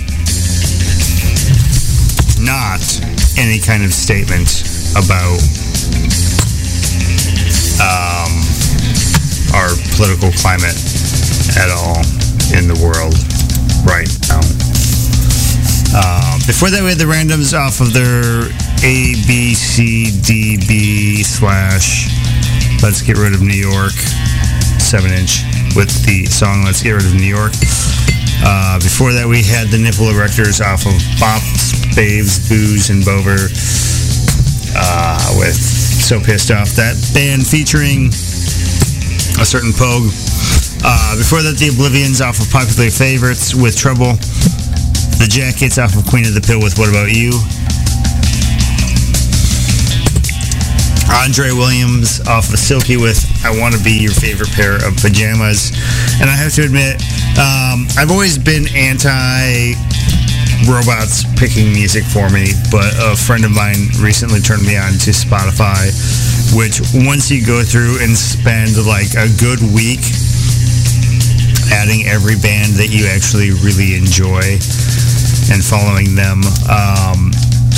not 2.40 2.80
any 3.36 3.60
kind 3.60 3.84
of 3.84 3.92
statement 3.92 4.64
about 4.96 5.36
um, 7.84 8.32
our 9.60 9.76
political 10.00 10.32
climate 10.40 10.80
at 11.60 11.68
all 11.68 12.00
in 12.56 12.72
the 12.72 12.78
world 12.80 13.12
right 13.84 14.08
now. 14.32 14.40
Uh, 15.92 16.40
before 16.46 16.70
that, 16.70 16.80
we 16.80 16.88
had 16.88 16.98
the 16.98 17.04
randoms 17.04 17.52
off 17.52 17.82
of 17.82 17.92
their 17.92 18.48
A, 18.88 19.20
B, 19.28 19.52
C, 19.52 20.08
D, 20.24 20.56
B 20.56 21.22
slash 21.22 22.11
Let's 22.82 23.00
Get 23.00 23.16
Rid 23.16 23.32
of 23.32 23.42
New 23.42 23.54
York 23.54 23.94
7 24.82 25.06
inch 25.14 25.46
with 25.78 25.86
the 26.02 26.26
song 26.26 26.66
Let's 26.66 26.82
Get 26.82 26.98
Rid 26.98 27.06
of 27.06 27.14
New 27.14 27.30
York. 27.30 27.54
Uh, 28.42 28.82
before 28.82 29.14
that, 29.14 29.22
we 29.22 29.38
had 29.38 29.70
the 29.70 29.78
Nipple 29.78 30.10
Erectors 30.10 30.58
off 30.58 30.82
of 30.82 30.98
Bops, 31.22 31.70
Babes, 31.94 32.42
Booze, 32.50 32.90
and 32.90 33.06
Bovver 33.06 33.38
uh, 34.74 35.38
with 35.38 35.54
So 35.54 36.18
Pissed 36.18 36.50
Off. 36.50 36.74
That 36.74 36.98
band 37.14 37.46
featuring 37.46 38.10
a 39.38 39.46
certain 39.46 39.70
Pogue. 39.70 40.10
Uh, 40.82 41.14
before 41.14 41.46
that, 41.46 41.54
the 41.62 41.70
Oblivions 41.70 42.18
off 42.18 42.42
of 42.42 42.50
Popular 42.50 42.90
Favorites 42.90 43.54
with 43.54 43.78
Trouble. 43.78 44.18
The 45.22 45.30
Jackets 45.30 45.78
off 45.78 45.94
of 45.94 46.02
Queen 46.10 46.26
of 46.26 46.34
the 46.34 46.42
Pill 46.42 46.58
with 46.58 46.74
What 46.82 46.90
About 46.90 47.14
You. 47.14 47.30
Andre 51.12 51.52
Williams 51.52 52.20
off 52.26 52.52
of 52.52 52.58
Silky 52.58 52.96
with 52.96 53.20
I 53.44 53.52
Want 53.52 53.74
to 53.74 53.82
Be 53.84 53.92
Your 53.92 54.12
Favorite 54.12 54.50
Pair 54.52 54.76
of 54.76 54.96
Pajamas. 54.96 55.70
And 56.20 56.28
I 56.28 56.34
have 56.34 56.52
to 56.56 56.62
admit, 56.64 56.96
um, 57.36 57.86
I've 58.00 58.10
always 58.10 58.38
been 58.38 58.66
anti 58.74 59.76
robots 60.64 61.24
picking 61.36 61.72
music 61.72 62.04
for 62.04 62.30
me, 62.30 62.54
but 62.70 62.88
a 63.02 63.16
friend 63.16 63.44
of 63.44 63.50
mine 63.50 63.90
recently 64.00 64.40
turned 64.40 64.62
me 64.64 64.76
on 64.76 64.92
to 65.04 65.10
Spotify, 65.10 65.90
which 66.56 66.80
once 66.94 67.30
you 67.30 67.44
go 67.44 67.62
through 67.62 68.00
and 68.00 68.16
spend 68.16 68.78
like 68.86 69.12
a 69.18 69.28
good 69.42 69.60
week 69.74 70.02
adding 71.72 72.06
every 72.06 72.36
band 72.36 72.78
that 72.78 72.88
you 72.92 73.06
actually 73.08 73.50
really 73.64 73.96
enjoy 73.96 74.60
and 75.50 75.60
following 75.64 76.14
them, 76.14 76.40
um, 76.70 77.32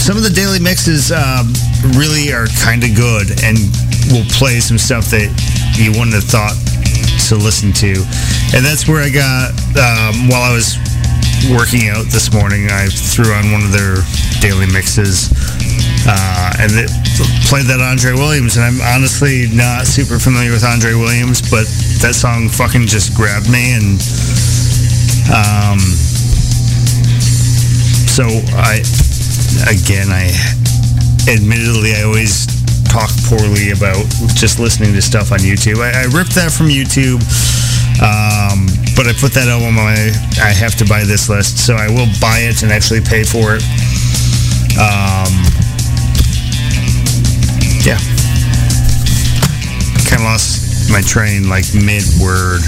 some 0.05 0.21
of 0.21 0.23
the 0.23 0.37
daily 0.37 0.61
mixes 0.61 1.09
um, 1.09 1.49
really 1.97 2.29
are 2.29 2.45
kind 2.61 2.85
of 2.85 2.93
good 2.93 3.25
and 3.41 3.57
will 4.13 4.29
play 4.37 4.61
some 4.61 4.77
stuff 4.77 5.09
that 5.09 5.33
you 5.81 5.97
wouldn't 5.97 6.13
have 6.13 6.29
thought 6.29 6.53
to 7.33 7.41
listen 7.41 7.73
to. 7.73 7.97
And 8.53 8.61
that's 8.61 8.85
where 8.85 9.01
I 9.01 9.09
got, 9.09 9.57
um, 9.81 10.29
while 10.29 10.45
I 10.45 10.53
was 10.53 10.77
working 11.49 11.89
out 11.89 12.05
this 12.13 12.37
morning, 12.37 12.69
I 12.69 12.85
threw 12.93 13.33
on 13.33 13.49
one 13.49 13.65
of 13.65 13.73
their 13.73 14.05
daily 14.45 14.69
mixes. 14.69 15.33
Uh, 16.05 16.53
and 16.61 16.69
it 16.77 16.93
played 17.49 17.65
that 17.73 17.81
Andre 17.81 18.13
Williams, 18.13 18.61
and 18.61 18.69
I'm 18.69 18.85
honestly 18.93 19.49
not 19.57 19.89
super 19.89 20.21
familiar 20.21 20.53
with 20.53 20.69
Andre 20.69 20.93
Williams, 20.93 21.41
but 21.41 21.65
that 22.05 22.13
song 22.13 22.53
fucking 22.53 22.93
just 22.93 23.17
grabbed 23.17 23.49
me, 23.49 23.73
and 23.73 23.97
um, 25.33 25.81
so 28.05 28.29
I, 28.53 28.85
again, 29.69 30.09
I 30.11 30.31
admittedly 31.29 31.95
I 31.95 32.03
always 32.03 32.47
talk 32.85 33.11
poorly 33.27 33.71
about 33.71 34.05
just 34.35 34.59
listening 34.59 34.93
to 34.95 35.03
stuff 35.03 35.33
on 35.33 35.39
YouTube. 35.39 35.83
I, 35.83 36.03
I 36.03 36.05
ripped 36.15 36.35
that 36.35 36.53
from 36.53 36.69
YouTube. 36.69 37.23
Um, 38.03 38.67
but 38.97 39.07
I 39.07 39.13
put 39.15 39.33
that 39.35 39.47
out 39.47 39.63
on 39.63 39.75
my 39.75 39.95
I 40.43 40.51
have 40.51 40.75
to 40.77 40.85
buy 40.87 41.05
this 41.05 41.29
list, 41.29 41.59
so 41.59 41.75
I 41.75 41.89
will 41.89 42.11
buy 42.21 42.43
it 42.43 42.63
and 42.63 42.73
actually 42.73 43.01
pay 43.01 43.23
for 43.23 43.55
it. 43.55 43.63
Um, 44.75 45.31
yeah, 47.87 47.99
kind 50.11 50.23
of 50.23 50.27
lost 50.27 50.91
my 50.91 51.03
train 51.03 51.49
like 51.49 51.67
mid 51.75 52.03
word. 52.19 52.63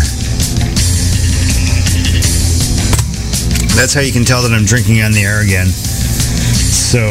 That's 3.75 3.93
how 3.93 4.01
you 4.01 4.13
can 4.13 4.25
tell 4.25 4.43
that 4.43 4.53
I'm 4.55 4.65
drinking 4.65 5.03
on 5.03 5.13
the 5.13 5.23
air 5.23 5.43
again. 5.43 5.69
So 6.87 7.03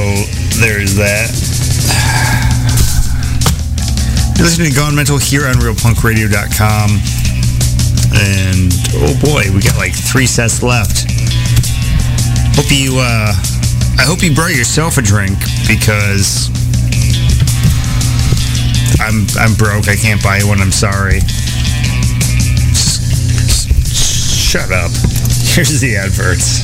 there's 0.63 0.95
that. 0.95 1.27
You're 4.37 4.47
listening 4.47 4.71
to 4.71 4.75
Gone 4.75 4.95
Mental 4.95 5.17
here 5.17 5.47
on 5.47 5.55
RealPunkRadio.com. 5.55 6.89
And 8.15 8.71
oh 9.03 9.19
boy, 9.19 9.51
we 9.53 9.59
got 9.59 9.75
like 9.75 9.91
three 9.91 10.27
sets 10.27 10.63
left. 10.63 11.11
Hope 12.55 12.71
you, 12.71 12.95
uh, 12.95 13.35
I 13.99 14.03
hope 14.07 14.23
you 14.23 14.33
brought 14.33 14.55
yourself 14.55 14.97
a 14.97 15.01
drink 15.01 15.37
because 15.67 16.47
I'm 19.03 19.27
I'm 19.37 19.55
broke. 19.55 19.89
I 19.89 19.97
can't 19.97 20.23
buy 20.23 20.39
one. 20.43 20.61
I'm 20.61 20.71
sorry. 20.71 21.19
Shut 23.91 24.71
up. 24.71 24.91
Here's 25.51 25.81
the 25.81 25.97
adverts. 25.99 26.63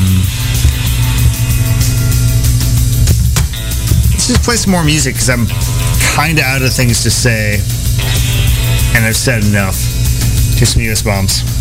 let's 4.10 4.26
just 4.26 4.42
play 4.42 4.56
some 4.56 4.72
more 4.72 4.82
music 4.82 5.14
because 5.14 5.30
I'm 5.30 5.46
kind 6.16 6.36
of 6.40 6.44
out 6.44 6.62
of 6.62 6.72
things 6.72 7.04
to 7.04 7.12
say, 7.12 7.60
and 8.96 9.04
I've 9.06 9.16
said 9.16 9.44
enough. 9.44 9.76
Just 10.56 10.72
some 10.72 10.82
US 10.82 11.00
bombs. 11.00 11.55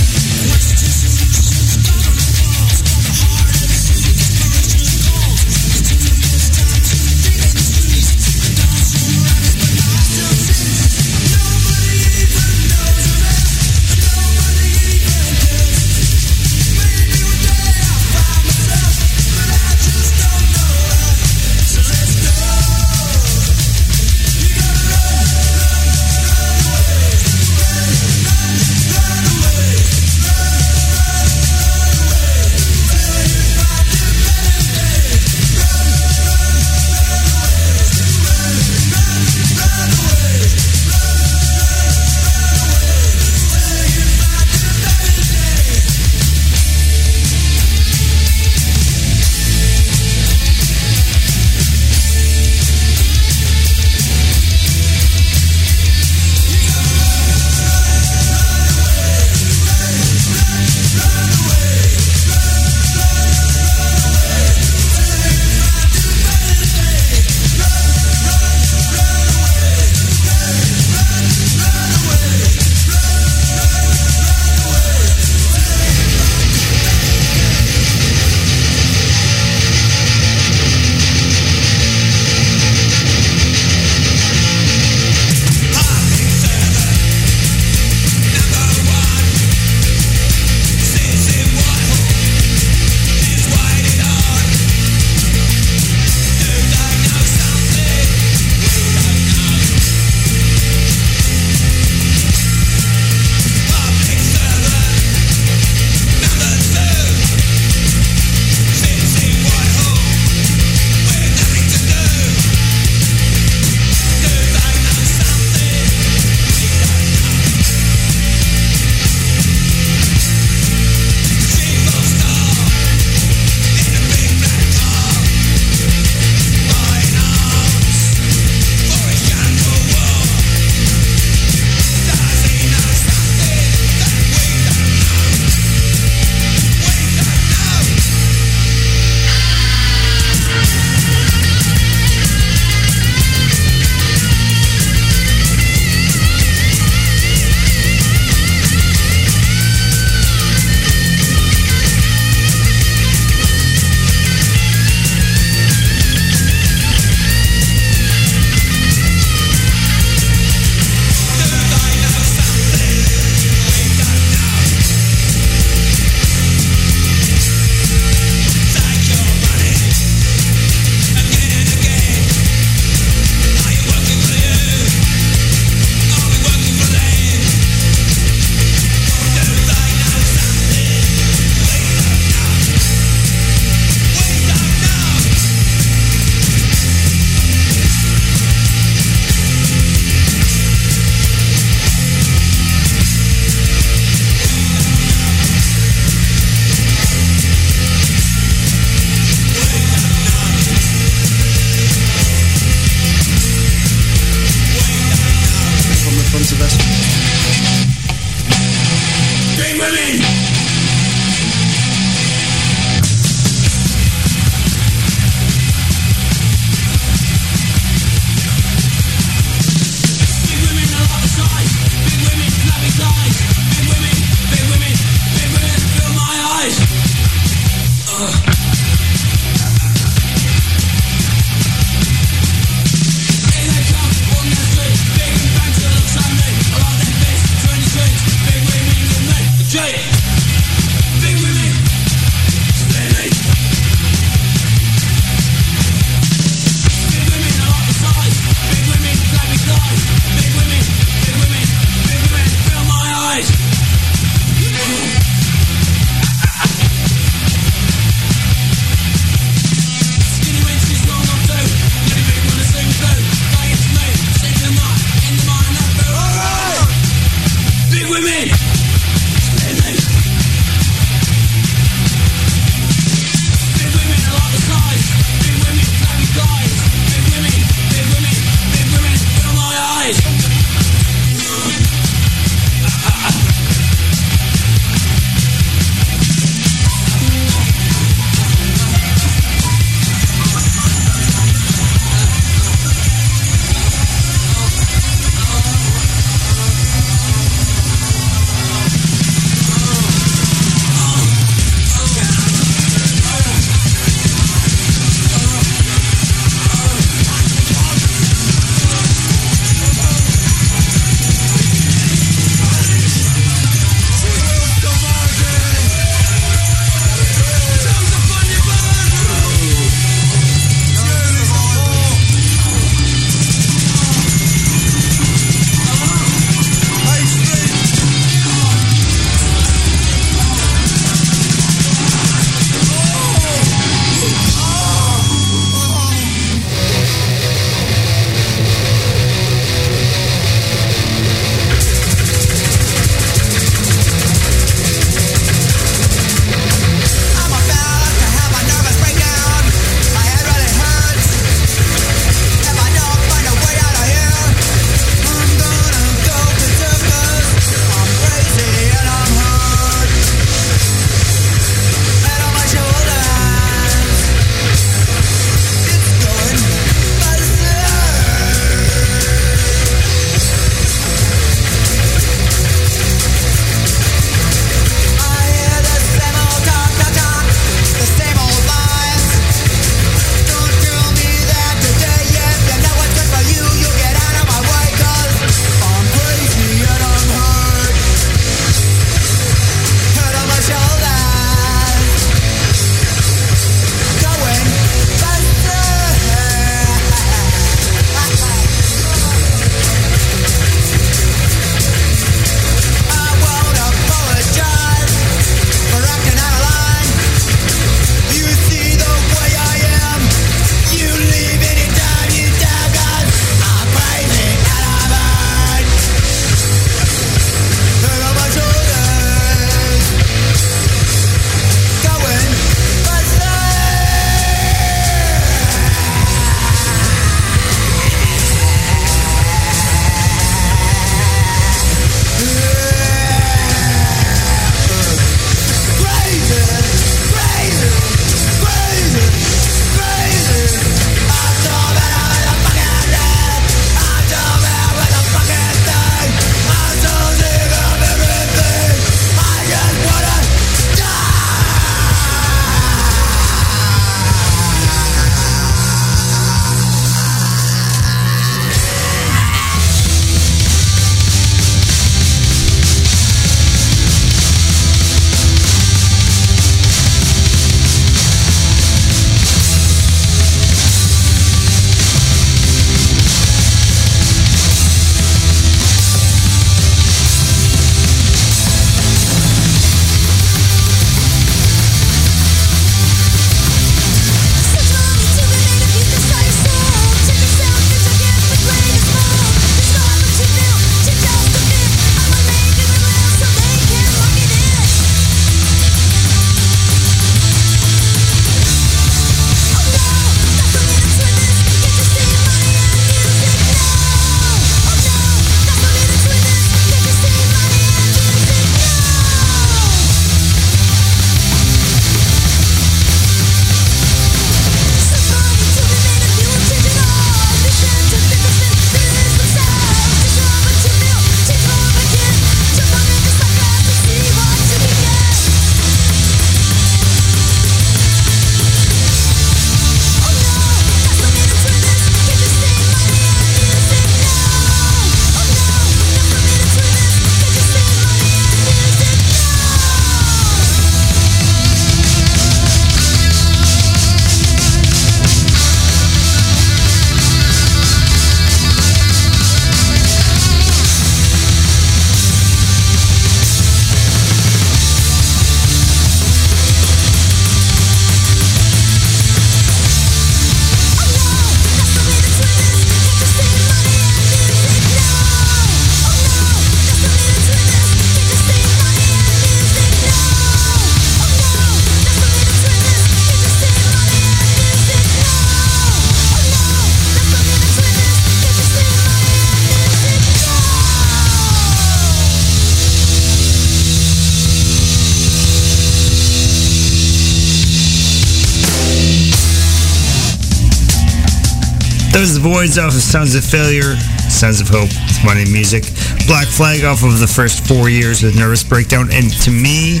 Voids 592.40 592.78
off 592.78 592.94
of 592.96 593.02
Sounds 593.02 593.34
of 593.34 593.44
Failure, 593.44 593.96
Sounds 594.32 594.62
of 594.62 594.68
Hope, 594.68 594.88
it's 594.88 595.22
Money 595.22 595.44
Music. 595.52 595.84
Black 596.26 596.48
Flag 596.48 596.84
off 596.84 597.04
of 597.04 597.20
the 597.20 597.26
first 597.26 597.68
four 597.68 597.90
years 597.90 598.22
with 598.22 598.34
Nervous 598.34 598.64
Breakdown. 598.64 599.12
And 599.12 599.28
to 599.44 599.50
me, 599.50 600.00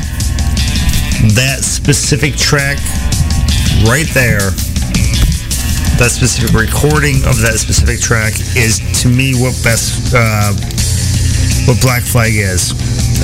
that 1.36 1.60
specific 1.60 2.40
track 2.40 2.80
right 3.84 4.08
there, 4.16 4.56
that 6.00 6.08
specific 6.08 6.56
recording 6.56 7.20
of 7.28 7.36
that 7.44 7.60
specific 7.60 8.00
track 8.00 8.32
is 8.56 8.80
to 9.04 9.12
me 9.12 9.36
what 9.36 9.52
best, 9.60 10.16
uh, 10.16 10.56
what 11.68 11.76
Black 11.84 12.00
Flag 12.00 12.32
is. 12.32 12.72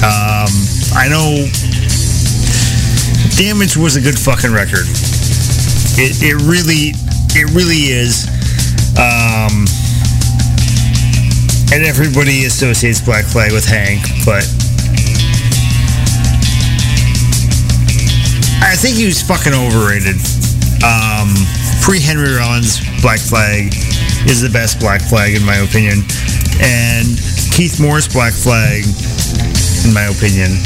Um, 0.04 0.52
I 0.92 1.08
know 1.08 1.48
Damage 3.40 3.80
was 3.80 3.96
a 3.96 4.02
good 4.04 4.18
fucking 4.18 4.52
record. 4.52 4.84
It, 5.96 6.20
it 6.20 6.36
really, 6.44 6.92
it 7.32 7.48
really 7.56 7.96
is. 7.96 8.35
Um, 8.96 9.66
and 11.72 11.84
everybody 11.84 12.46
associates 12.46 13.00
Black 13.00 13.24
Flag 13.24 13.52
with 13.52 13.66
Hank, 13.66 14.00
but 14.24 14.44
I 18.64 18.74
think 18.74 18.96
he 18.96 19.04
was 19.04 19.20
fucking 19.20 19.52
overrated. 19.52 20.16
Um, 20.80 21.28
Pre 21.82 22.00
Henry 22.00 22.32
Rollins 22.34 22.80
Black 23.02 23.20
Flag 23.20 23.74
is 24.26 24.40
the 24.40 24.48
best 24.48 24.80
Black 24.80 25.02
Flag 25.02 25.34
in 25.34 25.44
my 25.44 25.56
opinion, 25.56 26.00
and 26.64 27.06
Keith 27.52 27.78
Morris 27.78 28.08
Black 28.08 28.32
Flag, 28.32 28.84
in 29.84 29.92
my 29.92 30.08
opinion, 30.08 30.56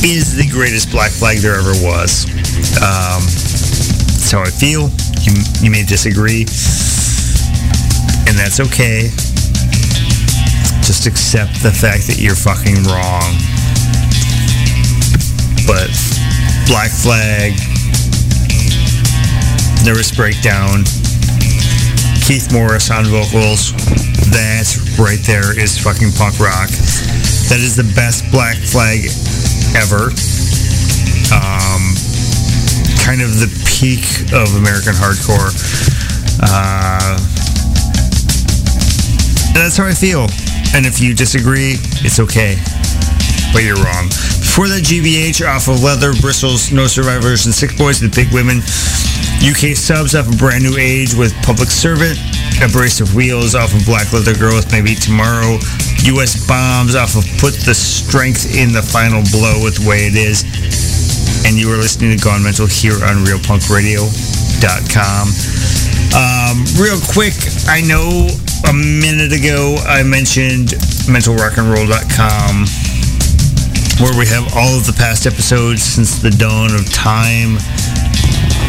is 0.00 0.34
the 0.36 0.48
greatest 0.50 0.90
Black 0.90 1.10
Flag 1.10 1.38
there 1.38 1.54
ever 1.54 1.76
was. 1.84 2.24
Um, 2.80 3.43
how 4.34 4.42
I 4.42 4.50
feel. 4.50 4.90
You, 5.22 5.32
you 5.62 5.70
may 5.70 5.86
disagree, 5.86 6.42
and 8.26 8.34
that's 8.34 8.58
okay. 8.58 9.06
Just 10.82 11.06
accept 11.06 11.62
the 11.62 11.70
fact 11.70 12.10
that 12.10 12.18
you're 12.18 12.34
fucking 12.34 12.82
wrong. 12.90 13.30
But 15.70 15.86
Black 16.66 16.90
Flag, 16.90 17.54
Nervous 19.86 20.10
Breakdown, 20.10 20.82
Keith 22.26 22.50
Morris 22.50 22.90
on 22.90 23.06
vocals, 23.06 23.70
that 24.34 24.66
right 24.98 25.22
there 25.30 25.54
is 25.54 25.78
fucking 25.78 26.10
punk 26.18 26.42
rock. 26.42 26.74
That 27.54 27.62
is 27.62 27.78
the 27.78 27.86
best 27.94 28.26
Black 28.34 28.58
Flag 28.58 29.06
ever. 29.78 30.10
Um, 31.30 31.94
kind 32.98 33.22
of 33.22 33.38
the 33.38 33.63
peak 33.84 34.32
of 34.32 34.48
American 34.56 34.96
hardcore. 34.96 35.52
Uh, 36.40 37.20
and 39.52 39.60
that's 39.60 39.76
how 39.76 39.84
I 39.84 39.92
feel. 39.92 40.24
And 40.72 40.86
if 40.86 41.02
you 41.04 41.12
disagree, 41.12 41.76
it's 42.00 42.18
okay. 42.18 42.56
But 43.52 43.60
you're 43.60 43.76
wrong. 43.76 44.08
Before 44.40 44.72
that, 44.72 44.88
GBH 44.88 45.44
off 45.44 45.68
of 45.68 45.84
Leather, 45.84 46.14
Bristles, 46.16 46.72
No 46.72 46.86
Survivors, 46.86 47.44
and 47.44 47.54
Sick 47.54 47.76
Boys, 47.76 48.00
The 48.00 48.08
Big 48.08 48.32
Women. 48.32 48.64
UK 49.44 49.76
Subs 49.76 50.14
off 50.14 50.32
of 50.32 50.38
Brand 50.38 50.64
New 50.64 50.80
Age 50.80 51.12
with 51.12 51.36
Public 51.44 51.68
Servant. 51.68 52.16
Abrasive 52.64 53.14
Wheels 53.14 53.54
off 53.54 53.76
of 53.76 53.84
Black 53.84 54.10
Leather 54.14 54.32
Girl 54.32 54.56
with 54.56 54.72
Maybe 54.72 54.94
Tomorrow. 54.94 55.60
US 56.08 56.40
Bombs 56.48 56.96
off 56.96 57.20
of 57.20 57.28
Put 57.36 57.52
the 57.68 57.74
Strength 57.76 58.56
in 58.56 58.72
the 58.72 58.80
Final 58.80 59.20
Blow 59.28 59.60
with 59.60 59.84
Way 59.84 60.08
It 60.08 60.16
Is. 60.16 60.93
And 61.42 61.58
you 61.58 61.66
are 61.72 61.76
listening 61.76 62.16
to 62.16 62.22
Gone 62.22 62.42
Mental 62.42 62.66
here 62.66 63.04
on 63.04 63.24
RealPunkRadio.com. 63.26 65.28
Um, 66.14 66.62
real 66.78 67.00
quick, 67.10 67.34
I 67.66 67.82
know 67.82 68.30
a 68.70 68.72
minute 68.72 69.34
ago 69.34 69.76
I 69.86 70.02
mentioned 70.02 70.78
MentalRockAndRoll.com 71.10 72.66
where 74.02 74.16
we 74.18 74.26
have 74.26 74.42
all 74.56 74.74
of 74.74 74.86
the 74.86 74.94
past 74.96 75.26
episodes 75.26 75.82
since 75.82 76.20
the 76.20 76.30
dawn 76.30 76.74
of 76.74 76.90
time. 76.92 77.58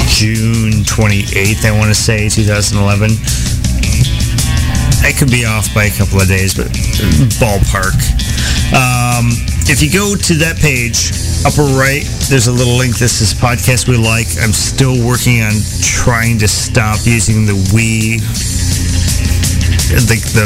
June 0.09 0.85
28th, 0.85 1.65
I 1.65 1.71
want 1.77 1.89
to 1.89 1.95
say, 1.95 2.29
2011. 2.29 3.09
I 5.01 5.11
could 5.13 5.31
be 5.31 5.45
off 5.45 5.73
by 5.73 5.85
a 5.85 5.93
couple 5.93 6.21
of 6.21 6.27
days, 6.27 6.53
but 6.53 6.67
ballpark. 7.41 7.97
Um, 8.73 9.33
if 9.67 9.81
you 9.81 9.89
go 9.89 10.13
to 10.15 10.33
that 10.45 10.61
page, 10.61 11.09
upper 11.41 11.65
right, 11.73 12.05
there's 12.29 12.47
a 12.47 12.53
little 12.53 12.77
link. 12.77 12.97
This 12.97 13.21
is 13.21 13.33
podcast 13.33 13.89
we 13.89 13.97
like. 13.97 14.29
I'm 14.37 14.53
still 14.53 14.93
working 15.01 15.41
on 15.41 15.57
trying 15.81 16.37
to 16.39 16.47
stop 16.47 17.01
using 17.01 17.49
the 17.49 17.57
we, 17.73 18.21
the, 19.89 20.17
the 20.37 20.45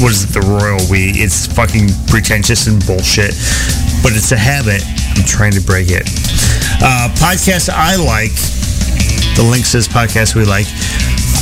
what 0.00 0.12
is 0.12 0.24
it, 0.24 0.32
the 0.32 0.40
royal 0.40 0.80
we. 0.88 1.12
It's 1.12 1.44
fucking 1.44 1.92
pretentious 2.08 2.66
and 2.66 2.80
bullshit, 2.88 3.36
but 4.00 4.16
it's 4.16 4.32
a 4.32 4.40
habit. 4.40 4.80
I'm 5.12 5.24
trying 5.28 5.52
to 5.52 5.62
break 5.62 5.92
it. 5.92 6.08
Uh, 6.80 7.12
podcast 7.20 7.68
I 7.68 7.96
like. 8.00 8.32
The 9.36 9.44
link 9.44 9.66
says 9.66 9.88
podcast 9.88 10.34
we 10.34 10.44
like. 10.44 10.66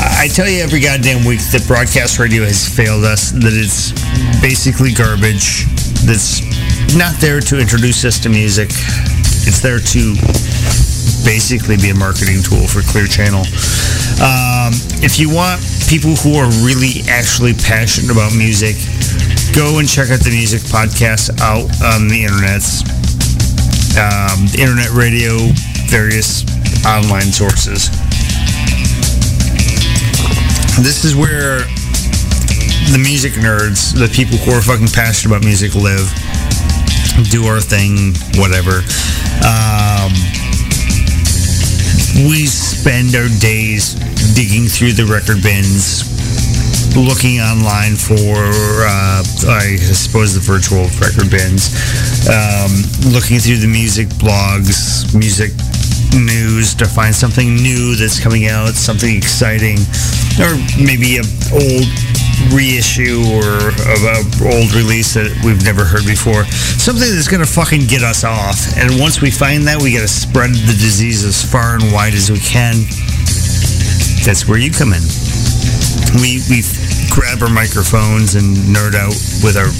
I 0.02 0.26
tell 0.26 0.48
you 0.48 0.62
every 0.62 0.80
goddamn 0.80 1.24
week 1.24 1.38
that 1.54 1.62
broadcast 1.68 2.18
radio 2.18 2.42
has 2.42 2.66
failed 2.66 3.04
us, 3.04 3.30
that 3.30 3.54
it's 3.54 3.94
basically 4.42 4.90
garbage, 4.90 5.70
that's 6.02 6.51
not 6.96 7.14
there 7.20 7.40
to 7.40 7.58
introduce 7.58 8.04
us 8.04 8.18
to 8.20 8.28
music. 8.28 8.70
It's 9.48 9.60
there 9.60 9.78
to 9.78 10.02
basically 11.24 11.76
be 11.76 11.90
a 11.90 11.94
marketing 11.94 12.42
tool 12.42 12.66
for 12.66 12.82
Clear 12.82 13.06
Channel. 13.06 13.42
Um, 14.22 14.74
if 15.02 15.18
you 15.18 15.32
want 15.32 15.62
people 15.88 16.14
who 16.16 16.36
are 16.36 16.50
really 16.62 17.02
actually 17.08 17.54
passionate 17.54 18.10
about 18.10 18.34
music, 18.34 18.76
go 19.54 19.78
and 19.78 19.88
check 19.88 20.10
out 20.10 20.20
the 20.20 20.30
music 20.30 20.60
podcast 20.70 21.30
out 21.40 21.66
on 21.82 22.08
the 22.08 22.24
internets, 22.24 22.86
um, 23.98 24.46
internet 24.58 24.90
radio, 24.90 25.38
various 25.88 26.44
online 26.86 27.30
sources. 27.32 27.90
This 30.80 31.04
is 31.04 31.14
where 31.14 31.66
the 32.90 32.98
music 32.98 33.32
nerds, 33.34 33.92
the 33.94 34.08
people 34.12 34.36
who 34.38 34.52
are 34.52 34.62
fucking 34.62 34.88
passionate 34.88 35.36
about 35.36 35.44
music 35.44 35.74
live, 35.74 36.08
do 37.30 37.44
our 37.46 37.60
thing, 37.60 38.14
whatever. 38.40 38.80
Um, 39.44 40.12
we 42.28 42.46
spend 42.46 43.14
our 43.16 43.28
days 43.40 43.94
digging 44.34 44.68
through 44.68 44.92
the 44.92 45.04
record 45.04 45.42
bins, 45.42 46.04
looking 46.96 47.40
online 47.40 47.96
for, 47.96 48.36
uh, 48.84 49.22
I 49.48 49.76
suppose, 49.92 50.34
the 50.34 50.40
virtual 50.40 50.88
record 51.00 51.30
bins, 51.30 51.72
um, 52.28 52.72
looking 53.12 53.38
through 53.38 53.58
the 53.58 53.68
music 53.70 54.08
blogs, 54.20 55.14
music 55.14 55.52
news 56.14 56.74
to 56.74 56.84
find 56.84 57.14
something 57.14 57.56
new 57.56 57.96
that's 57.96 58.20
coming 58.20 58.46
out, 58.46 58.74
something 58.74 59.16
exciting, 59.16 59.78
or 60.40 60.52
maybe 60.76 61.16
a 61.16 61.24
old 61.52 61.88
reissue 62.50 63.22
or 63.32 63.72
of 63.72 64.00
an 64.04 64.22
old 64.44 64.72
release 64.74 65.14
that 65.14 65.30
we've 65.44 65.62
never 65.64 65.84
heard 65.84 66.04
before. 66.04 66.44
Something 66.80 67.08
that's 67.14 67.28
gonna 67.28 67.46
fucking 67.46 67.86
get 67.86 68.02
us 68.02 68.24
off. 68.24 68.76
And 68.76 68.98
once 69.00 69.20
we 69.20 69.30
find 69.30 69.66
that, 69.68 69.80
we 69.80 69.92
gotta 69.92 70.08
spread 70.08 70.50
the 70.50 70.76
disease 70.76 71.24
as 71.24 71.42
far 71.44 71.74
and 71.74 71.92
wide 71.92 72.14
as 72.14 72.30
we 72.30 72.38
can. 72.38 72.74
That's 74.24 74.46
where 74.46 74.58
you 74.58 74.70
come 74.70 74.92
in. 74.92 75.02
We 76.20 76.42
we 76.50 76.62
grab 77.10 77.42
our 77.42 77.52
microphones 77.52 78.34
and 78.34 78.56
nerd 78.72 78.94
out 78.94 79.16
with 79.44 79.56
our 79.56 79.70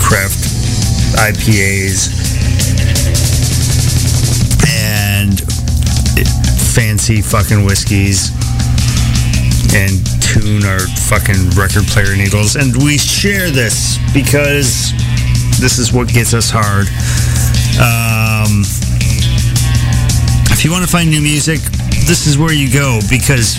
craft 0.00 0.40
IPAs 1.16 2.08
and 4.68 5.40
fancy 6.74 7.22
fucking 7.22 7.64
whiskeys 7.64 8.30
and 9.74 10.17
tune 10.40 10.64
our 10.64 10.80
fucking 11.10 11.50
record 11.58 11.84
player 11.88 12.14
needles. 12.16 12.56
And 12.56 12.74
we 12.82 12.98
share 12.98 13.50
this 13.50 13.98
because 14.12 14.92
this 15.60 15.78
is 15.78 15.92
what 15.92 16.08
gets 16.08 16.34
us 16.34 16.50
hard. 16.50 16.86
Um, 17.78 18.62
if 20.50 20.64
you 20.64 20.70
want 20.70 20.84
to 20.84 20.90
find 20.90 21.10
new 21.10 21.20
music, 21.20 21.60
this 22.06 22.26
is 22.26 22.38
where 22.38 22.52
you 22.52 22.72
go 22.72 23.00
because 23.10 23.58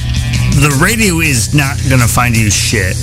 the 0.59 0.71
radio 0.81 1.19
is 1.19 1.53
not 1.53 1.77
going 1.89 2.01
to 2.01 2.07
find 2.07 2.35
you 2.35 2.49
shit, 2.49 2.95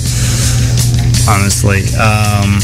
honestly. 1.29 1.85
Um, 1.97 2.57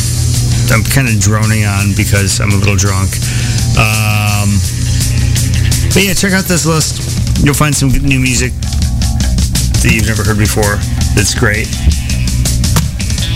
I'm 0.72 0.84
kind 0.84 1.07
of 1.07 1.19
droning 1.19 1.65
on 1.65 1.94
because 1.95 2.40
I'm 2.40 2.52
a 2.52 2.57
little 2.57 2.77
drunk. 2.77 3.14
Um, 3.77 4.49
but 5.94 6.02
yeah, 6.02 6.14
check 6.14 6.34
out 6.34 6.45
this 6.45 6.65
list. 6.65 7.45
You'll 7.45 7.53
find 7.53 7.76
some 7.76 7.90
new 7.90 8.19
music 8.19 8.53
that 9.84 9.91
you've 9.91 10.07
never 10.07 10.23
heard 10.23 10.40
before. 10.40 10.80
That's 11.15 11.34
great. 11.34 11.68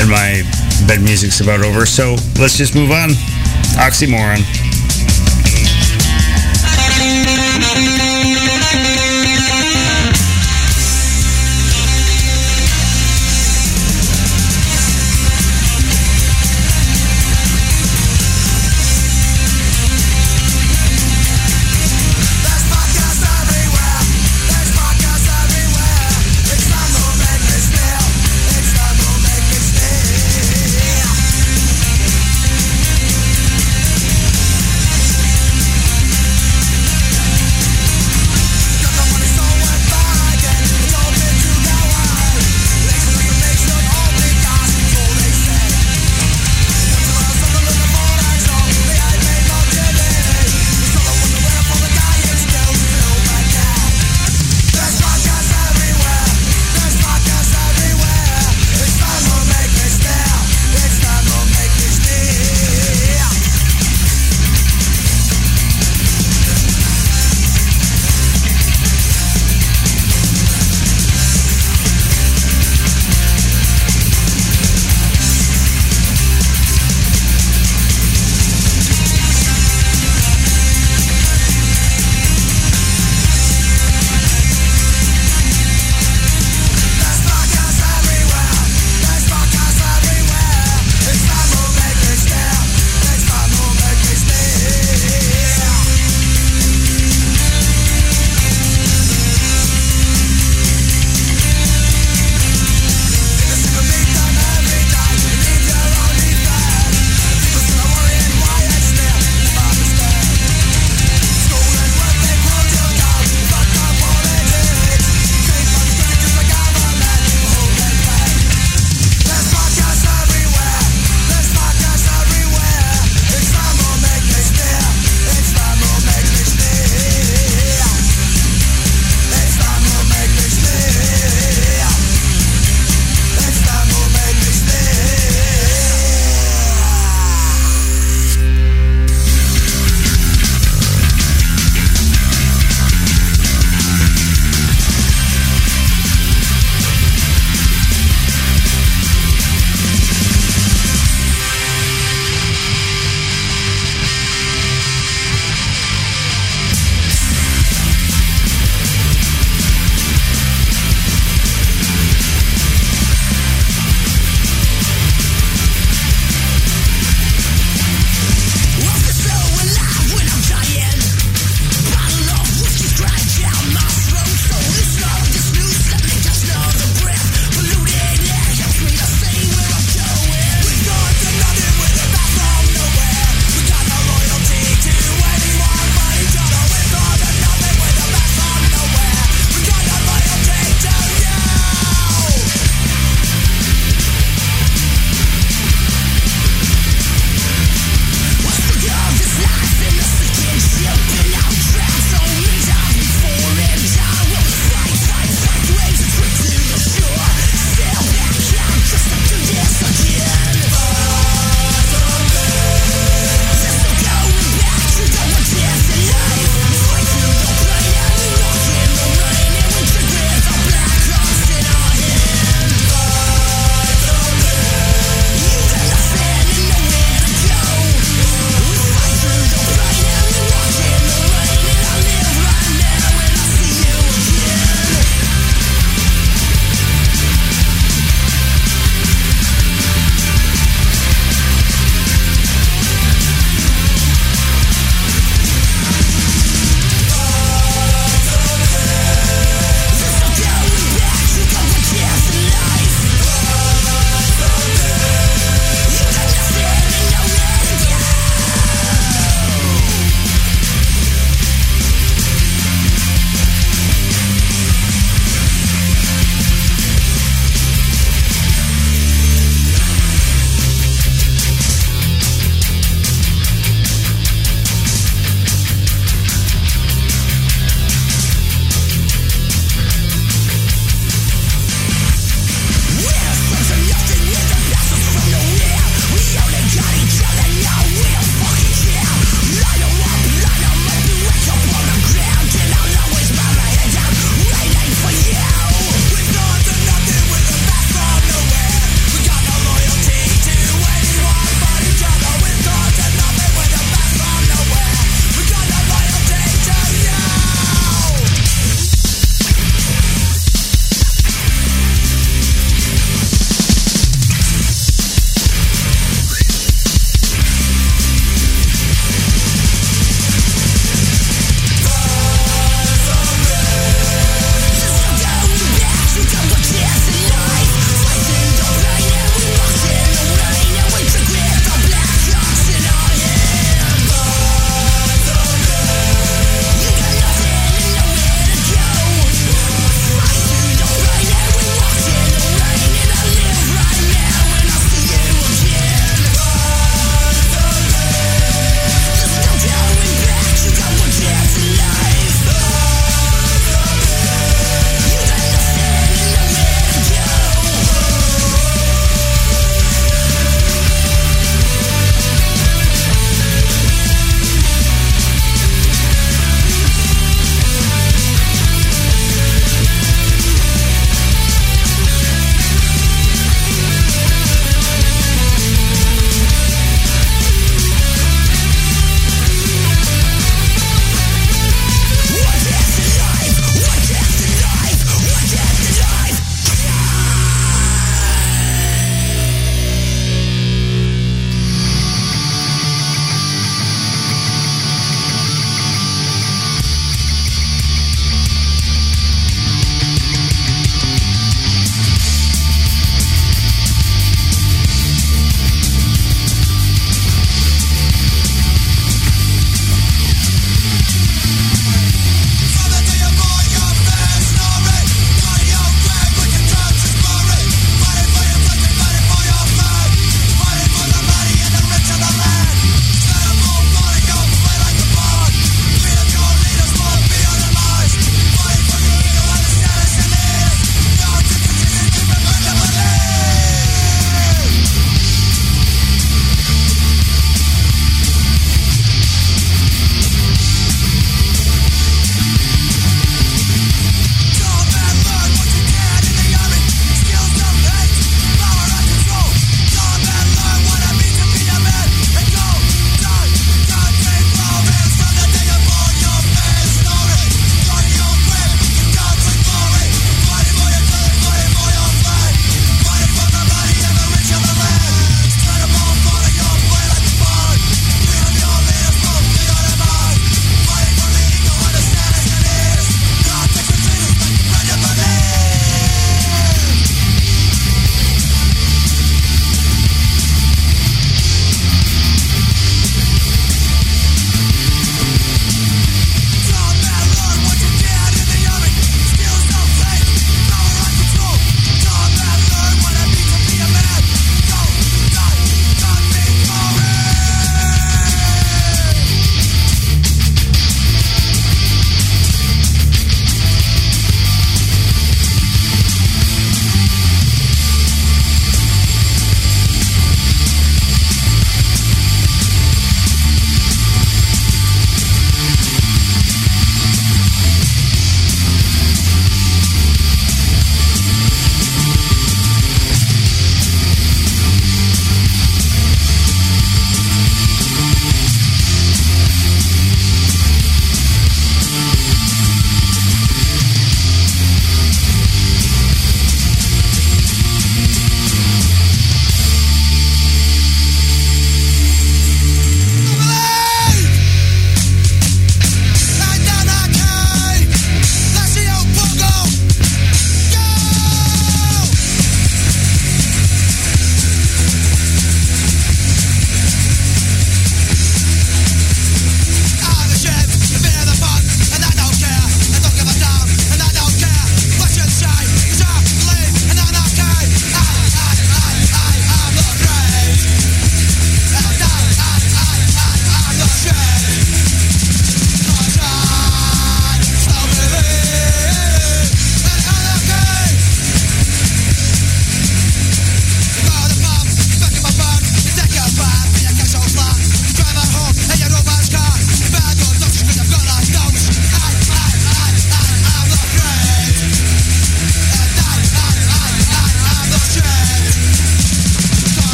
And 0.00 0.10
my 0.10 0.42
bed 0.86 1.02
music's 1.02 1.40
about 1.40 1.64
over. 1.64 1.86
So 1.86 2.16
let's 2.38 2.56
just 2.56 2.74
move 2.74 2.90
on. 2.90 3.10
Oxymoron. 3.76 4.63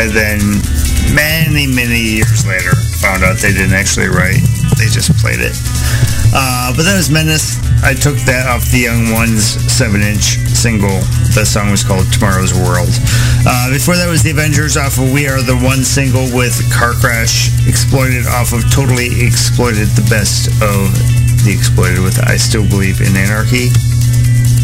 I 0.00 0.08
then 0.08 0.40
many, 1.12 1.68
many 1.68 2.00
years 2.00 2.48
later 2.48 2.72
found 3.04 3.20
out 3.20 3.36
they 3.36 3.52
didn't 3.52 3.76
actually 3.76 4.08
write. 4.08 4.40
They 4.80 4.88
just 4.88 5.12
played 5.20 5.44
it. 5.44 5.52
Uh, 6.32 6.72
but 6.72 6.88
that 6.88 6.96
was 6.96 7.12
Menace. 7.12 7.60
I 7.84 7.92
took 7.92 8.16
that 8.24 8.48
off 8.48 8.64
the 8.72 8.88
Young 8.88 9.12
Ones 9.12 9.60
7-inch 9.68 10.40
single. 10.56 11.04
The 11.36 11.44
song 11.44 11.68
was 11.68 11.84
called 11.84 12.08
Tomorrow's 12.16 12.56
World. 12.56 12.88
Uh, 13.44 13.68
before 13.68 13.92
that 14.00 14.08
was 14.08 14.24
the 14.24 14.32
Avengers 14.32 14.80
off 14.80 14.96
of 14.96 15.12
We 15.12 15.28
Are 15.28 15.44
the 15.44 15.60
One 15.60 15.84
single 15.84 16.24
with 16.32 16.56
Car 16.72 16.96
Crash 16.96 17.52
Exploited 17.68 18.24
off 18.24 18.56
of 18.56 18.64
Totally 18.72 19.20
Exploited, 19.20 19.92
the 20.00 20.08
best 20.08 20.48
of 20.64 20.88
the 21.44 21.52
Exploited 21.52 22.00
with 22.00 22.16
I 22.24 22.40
Still 22.40 22.64
Believe 22.64 23.04
in 23.04 23.12
Anarchy. 23.20 23.68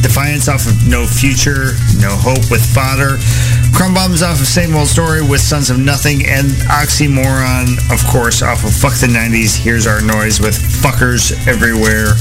Defiance 0.01 0.49
off 0.49 0.65
of 0.65 0.89
No 0.89 1.05
Future, 1.05 1.77
No 2.01 2.17
Hope 2.17 2.49
with 2.49 2.65
Fodder. 2.65 3.21
Crumb 3.77 3.93
Bombs 3.93 4.23
off 4.23 4.41
of 4.41 4.47
Same 4.47 4.75
Old 4.75 4.89
Story 4.89 5.21
with 5.21 5.39
Sons 5.39 5.69
of 5.69 5.79
Nothing. 5.79 6.25
And 6.25 6.49
Oxymoron, 6.73 7.77
of 7.93 8.01
course, 8.09 8.41
off 8.41 8.65
of 8.65 8.73
Fuck 8.73 8.95
the 9.05 9.07
90s. 9.07 9.55
Here's 9.55 9.87
Our 9.87 10.01
Noise 10.01 10.41
with 10.41 10.57
Fuckers 10.57 11.37
Everywhere. 11.47 12.17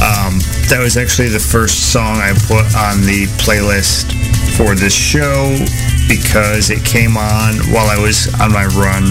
Um, 0.00 0.40
that 0.72 0.80
was 0.80 0.96
actually 0.96 1.28
the 1.28 1.38
first 1.38 1.92
song 1.92 2.16
I 2.16 2.32
put 2.48 2.64
on 2.72 3.04
the 3.04 3.28
playlist 3.36 4.16
for 4.56 4.74
this 4.74 4.96
show 4.96 5.52
because 6.08 6.70
it 6.70 6.80
came 6.80 7.20
on 7.20 7.60
while 7.76 7.92
I 7.92 8.00
was 8.00 8.32
on 8.40 8.48
my 8.48 8.64
run. 8.72 9.04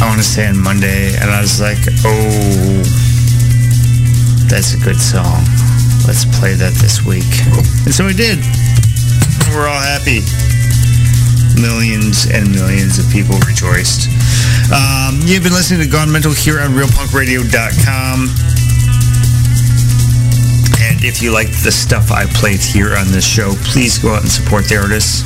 I 0.00 0.08
want 0.08 0.16
to 0.16 0.24
say 0.24 0.48
on 0.48 0.56
Monday, 0.56 1.12
and 1.12 1.28
I 1.28 1.44
was 1.44 1.60
like, 1.60 1.84
oh, 2.08 2.80
that's 4.48 4.72
a 4.72 4.80
good 4.80 4.96
song. 4.96 5.44
Let's 6.08 6.24
play 6.40 6.56
that 6.56 6.72
this 6.80 7.04
week. 7.04 7.28
And 7.84 7.92
so 7.92 8.06
we 8.06 8.14
did. 8.14 8.40
We're 9.54 9.68
all 9.68 9.80
happy. 9.80 10.20
Millions 11.60 12.26
and 12.30 12.50
millions 12.50 12.98
of 12.98 13.10
people 13.10 13.36
rejoiced. 13.46 14.08
Um, 14.70 15.20
you've 15.24 15.42
been 15.42 15.56
listening 15.56 15.80
to 15.80 15.88
Gone 15.88 16.10
Mental 16.12 16.32
here 16.32 16.60
on 16.60 16.70
RealPunkRadio.com. 16.76 18.28
And 20.84 21.04
if 21.04 21.22
you 21.22 21.32
like 21.32 21.48
the 21.64 21.72
stuff 21.72 22.12
I 22.12 22.26
played 22.26 22.60
here 22.60 22.96
on 22.96 23.08
this 23.08 23.26
show, 23.26 23.54
please 23.72 23.98
go 23.98 24.14
out 24.14 24.22
and 24.22 24.30
support 24.30 24.68
the 24.68 24.76
artists. 24.76 25.24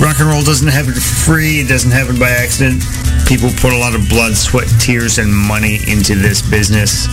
Rock 0.00 0.20
and 0.20 0.28
roll 0.28 0.42
doesn't 0.42 0.68
happen 0.68 0.94
free. 0.94 1.60
It 1.60 1.68
doesn't 1.68 1.90
happen 1.90 2.18
by 2.18 2.30
accident. 2.30 2.84
People 3.26 3.50
put 3.58 3.72
a 3.72 3.78
lot 3.78 3.94
of 3.94 4.08
blood, 4.08 4.36
sweat, 4.36 4.68
tears, 4.78 5.18
and 5.18 5.32
money 5.32 5.80
into 5.88 6.14
this 6.14 6.42
business. 6.42 7.08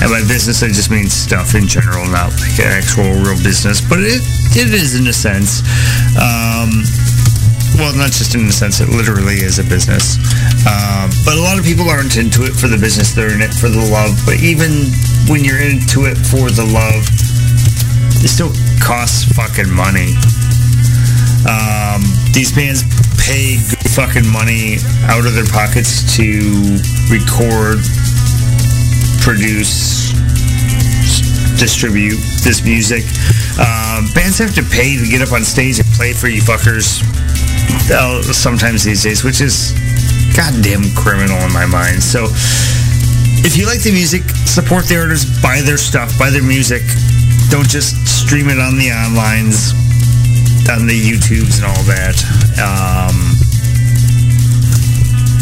And 0.00 0.10
by 0.10 0.22
business, 0.26 0.62
I 0.62 0.68
just 0.68 0.90
mean 0.90 1.08
stuff 1.10 1.54
in 1.54 1.66
general, 1.66 2.06
not 2.06 2.30
like 2.38 2.58
an 2.58 2.70
actual 2.70 3.10
real 3.22 3.38
business. 3.42 3.80
But 3.80 3.98
it, 4.00 4.22
it 4.56 4.72
is 4.72 4.94
in 4.94 5.06
a 5.06 5.12
sense. 5.12 5.60
Um, 6.16 6.84
well, 7.76 7.94
not 7.94 8.10
just 8.10 8.34
in 8.34 8.46
a 8.46 8.52
sense, 8.52 8.80
it 8.80 8.88
literally 8.88 9.38
is 9.38 9.58
a 9.58 9.64
business. 9.64 10.18
Um, 10.66 11.10
but 11.24 11.36
a 11.36 11.42
lot 11.42 11.58
of 11.58 11.64
people 11.64 11.88
aren't 11.88 12.16
into 12.16 12.42
it 12.44 12.52
for 12.56 12.66
the 12.66 12.78
business, 12.78 13.12
they're 13.12 13.32
in 13.32 13.40
it 13.40 13.54
for 13.54 13.68
the 13.68 13.84
love. 13.92 14.18
But 14.24 14.40
even 14.42 14.90
when 15.30 15.44
you're 15.44 15.60
into 15.60 16.10
it 16.10 16.16
for 16.16 16.50
the 16.50 16.64
love, 16.64 17.06
it 18.24 18.28
still 18.28 18.50
costs 18.80 19.30
fucking 19.36 19.70
money. 19.70 20.16
Um, 21.46 22.02
these 22.34 22.50
bands 22.50 22.82
pay 23.20 23.62
good 23.62 23.90
fucking 23.94 24.26
money 24.26 24.82
out 25.06 25.26
of 25.26 25.34
their 25.34 25.46
pockets 25.46 26.02
to 26.16 26.82
record, 27.12 27.78
produce, 29.22 30.10
distribute 31.60 32.18
this 32.42 32.64
music. 32.64 33.04
Um, 33.58 34.06
bands 34.14 34.38
have 34.38 34.54
to 34.54 34.62
pay 34.62 34.94
to 34.96 35.06
get 35.10 35.20
up 35.20 35.32
on 35.34 35.42
stage 35.42 35.78
and 35.82 35.88
play 35.98 36.12
for 36.12 36.28
you 36.28 36.40
fuckers 36.40 37.02
uh, 37.90 38.22
sometimes 38.22 38.84
these 38.84 39.02
days, 39.02 39.24
which 39.24 39.40
is 39.40 39.74
goddamn 40.38 40.86
criminal 40.94 41.38
in 41.42 41.52
my 41.52 41.66
mind. 41.66 42.02
So 42.02 42.30
if 43.42 43.56
you 43.56 43.66
like 43.66 43.82
the 43.82 43.90
music, 43.90 44.22
support 44.46 44.86
the 44.86 44.98
artists, 45.02 45.26
buy 45.42 45.60
their 45.62 45.76
stuff, 45.76 46.16
buy 46.18 46.30
their 46.30 46.42
music. 46.42 46.82
Don't 47.50 47.68
just 47.68 47.98
stream 48.06 48.46
it 48.46 48.62
on 48.62 48.78
the 48.78 48.94
onlines, 48.94 49.74
on 50.70 50.86
the 50.86 50.94
YouTubes 50.94 51.58
and 51.58 51.66
all 51.66 51.82
that. 51.90 52.14
Um, 52.62 53.16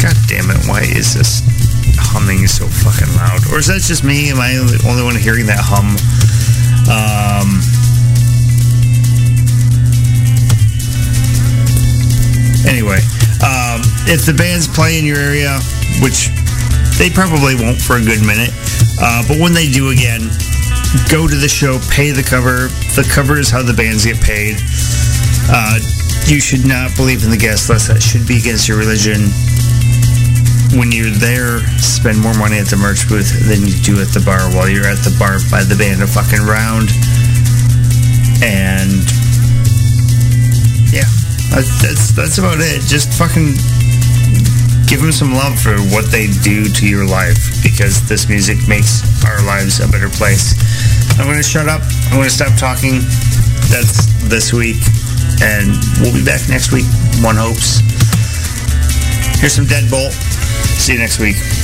God 0.01 0.17
damn 0.25 0.49
it, 0.49 0.65
why 0.65 0.81
is 0.89 1.13
this 1.13 1.45
humming 1.99 2.47
so 2.47 2.65
fucking 2.65 3.13
loud? 3.13 3.45
Or 3.53 3.59
is 3.59 3.67
that 3.67 3.81
just 3.81 4.03
me? 4.03 4.31
Am 4.31 4.39
I 4.39 4.53
the 4.57 4.81
only 4.89 5.03
one 5.03 5.15
hearing 5.15 5.45
that 5.47 5.61
hum? 5.61 5.93
Um, 6.89 7.61
anyway, 12.67 12.99
um, 13.41 13.81
if 14.05 14.27
the 14.27 14.35
bands 14.37 14.67
play 14.67 14.99
in 14.99 15.05
your 15.05 15.17
area, 15.17 15.57
which 16.03 16.29
they 16.99 17.09
probably 17.09 17.55
won't 17.55 17.79
for 17.79 17.97
a 17.97 18.03
good 18.03 18.21
minute, 18.21 18.51
uh, 18.99 19.23
but 19.27 19.39
when 19.39 19.53
they 19.53 19.71
do 19.71 19.89
again, 19.89 20.29
go 21.09 21.27
to 21.27 21.35
the 21.35 21.49
show, 21.49 21.79
pay 21.89 22.11
the 22.11 22.23
cover. 22.23 22.67
The 22.95 23.07
cover 23.07 23.39
is 23.39 23.49
how 23.49 23.63
the 23.63 23.73
bands 23.73 24.05
get 24.05 24.19
paid. 24.21 24.59
Uh, 25.49 25.79
you 26.27 26.39
should 26.39 26.65
not 26.65 26.95
believe 26.95 27.23
in 27.23 27.31
the 27.31 27.39
guest 27.39 27.69
list. 27.69 27.87
That 27.87 28.03
should 28.03 28.27
be 28.27 28.37
against 28.37 28.67
your 28.67 28.77
religion. 28.77 29.31
When 30.75 30.91
you're 30.91 31.15
there, 31.15 31.63
spend 31.79 32.19
more 32.19 32.35
money 32.35 32.59
at 32.59 32.67
the 32.67 32.75
merch 32.75 33.07
booth 33.07 33.31
than 33.47 33.63
you 33.63 33.75
do 33.79 34.01
at 34.03 34.11
the 34.11 34.19
bar. 34.19 34.51
While 34.51 34.67
you're 34.67 34.87
at 34.87 34.99
the 35.07 35.15
bar, 35.15 35.39
buy 35.47 35.63
the 35.63 35.79
band 35.79 36.03
a 36.03 36.07
fucking 36.07 36.43
round. 36.43 36.91
And 38.43 39.07
that's 41.65 42.11
that's 42.11 42.37
about 42.37 42.59
it. 42.59 42.81
Just 42.85 43.09
fucking 43.17 43.57
give 44.85 45.01
them 45.01 45.11
some 45.11 45.33
love 45.33 45.57
for 45.57 45.73
what 45.89 46.05
they 46.11 46.27
do 46.45 46.69
to 46.69 46.87
your 46.87 47.05
life 47.05 47.63
because 47.63 48.07
this 48.07 48.29
music 48.29 48.57
makes 48.67 49.01
our 49.25 49.41
lives 49.41 49.79
a 49.79 49.87
better 49.87 50.09
place. 50.09 50.53
I'm 51.17 51.25
going 51.25 51.37
to 51.37 51.43
shut 51.43 51.67
up. 51.67 51.81
I'm 52.13 52.17
going 52.21 52.29
to 52.29 52.35
stop 52.35 52.53
talking. 52.59 53.01
That's 53.73 54.05
this 54.29 54.53
week. 54.53 54.77
And 55.41 55.73
we'll 55.99 56.13
be 56.13 56.23
back 56.23 56.47
next 56.47 56.71
week. 56.71 56.85
One 57.25 57.35
hopes. 57.37 57.81
Here's 59.41 59.53
some 59.53 59.65
Deadbolt. 59.65 60.13
See 60.77 60.93
you 60.93 60.99
next 60.99 61.19
week. 61.19 61.56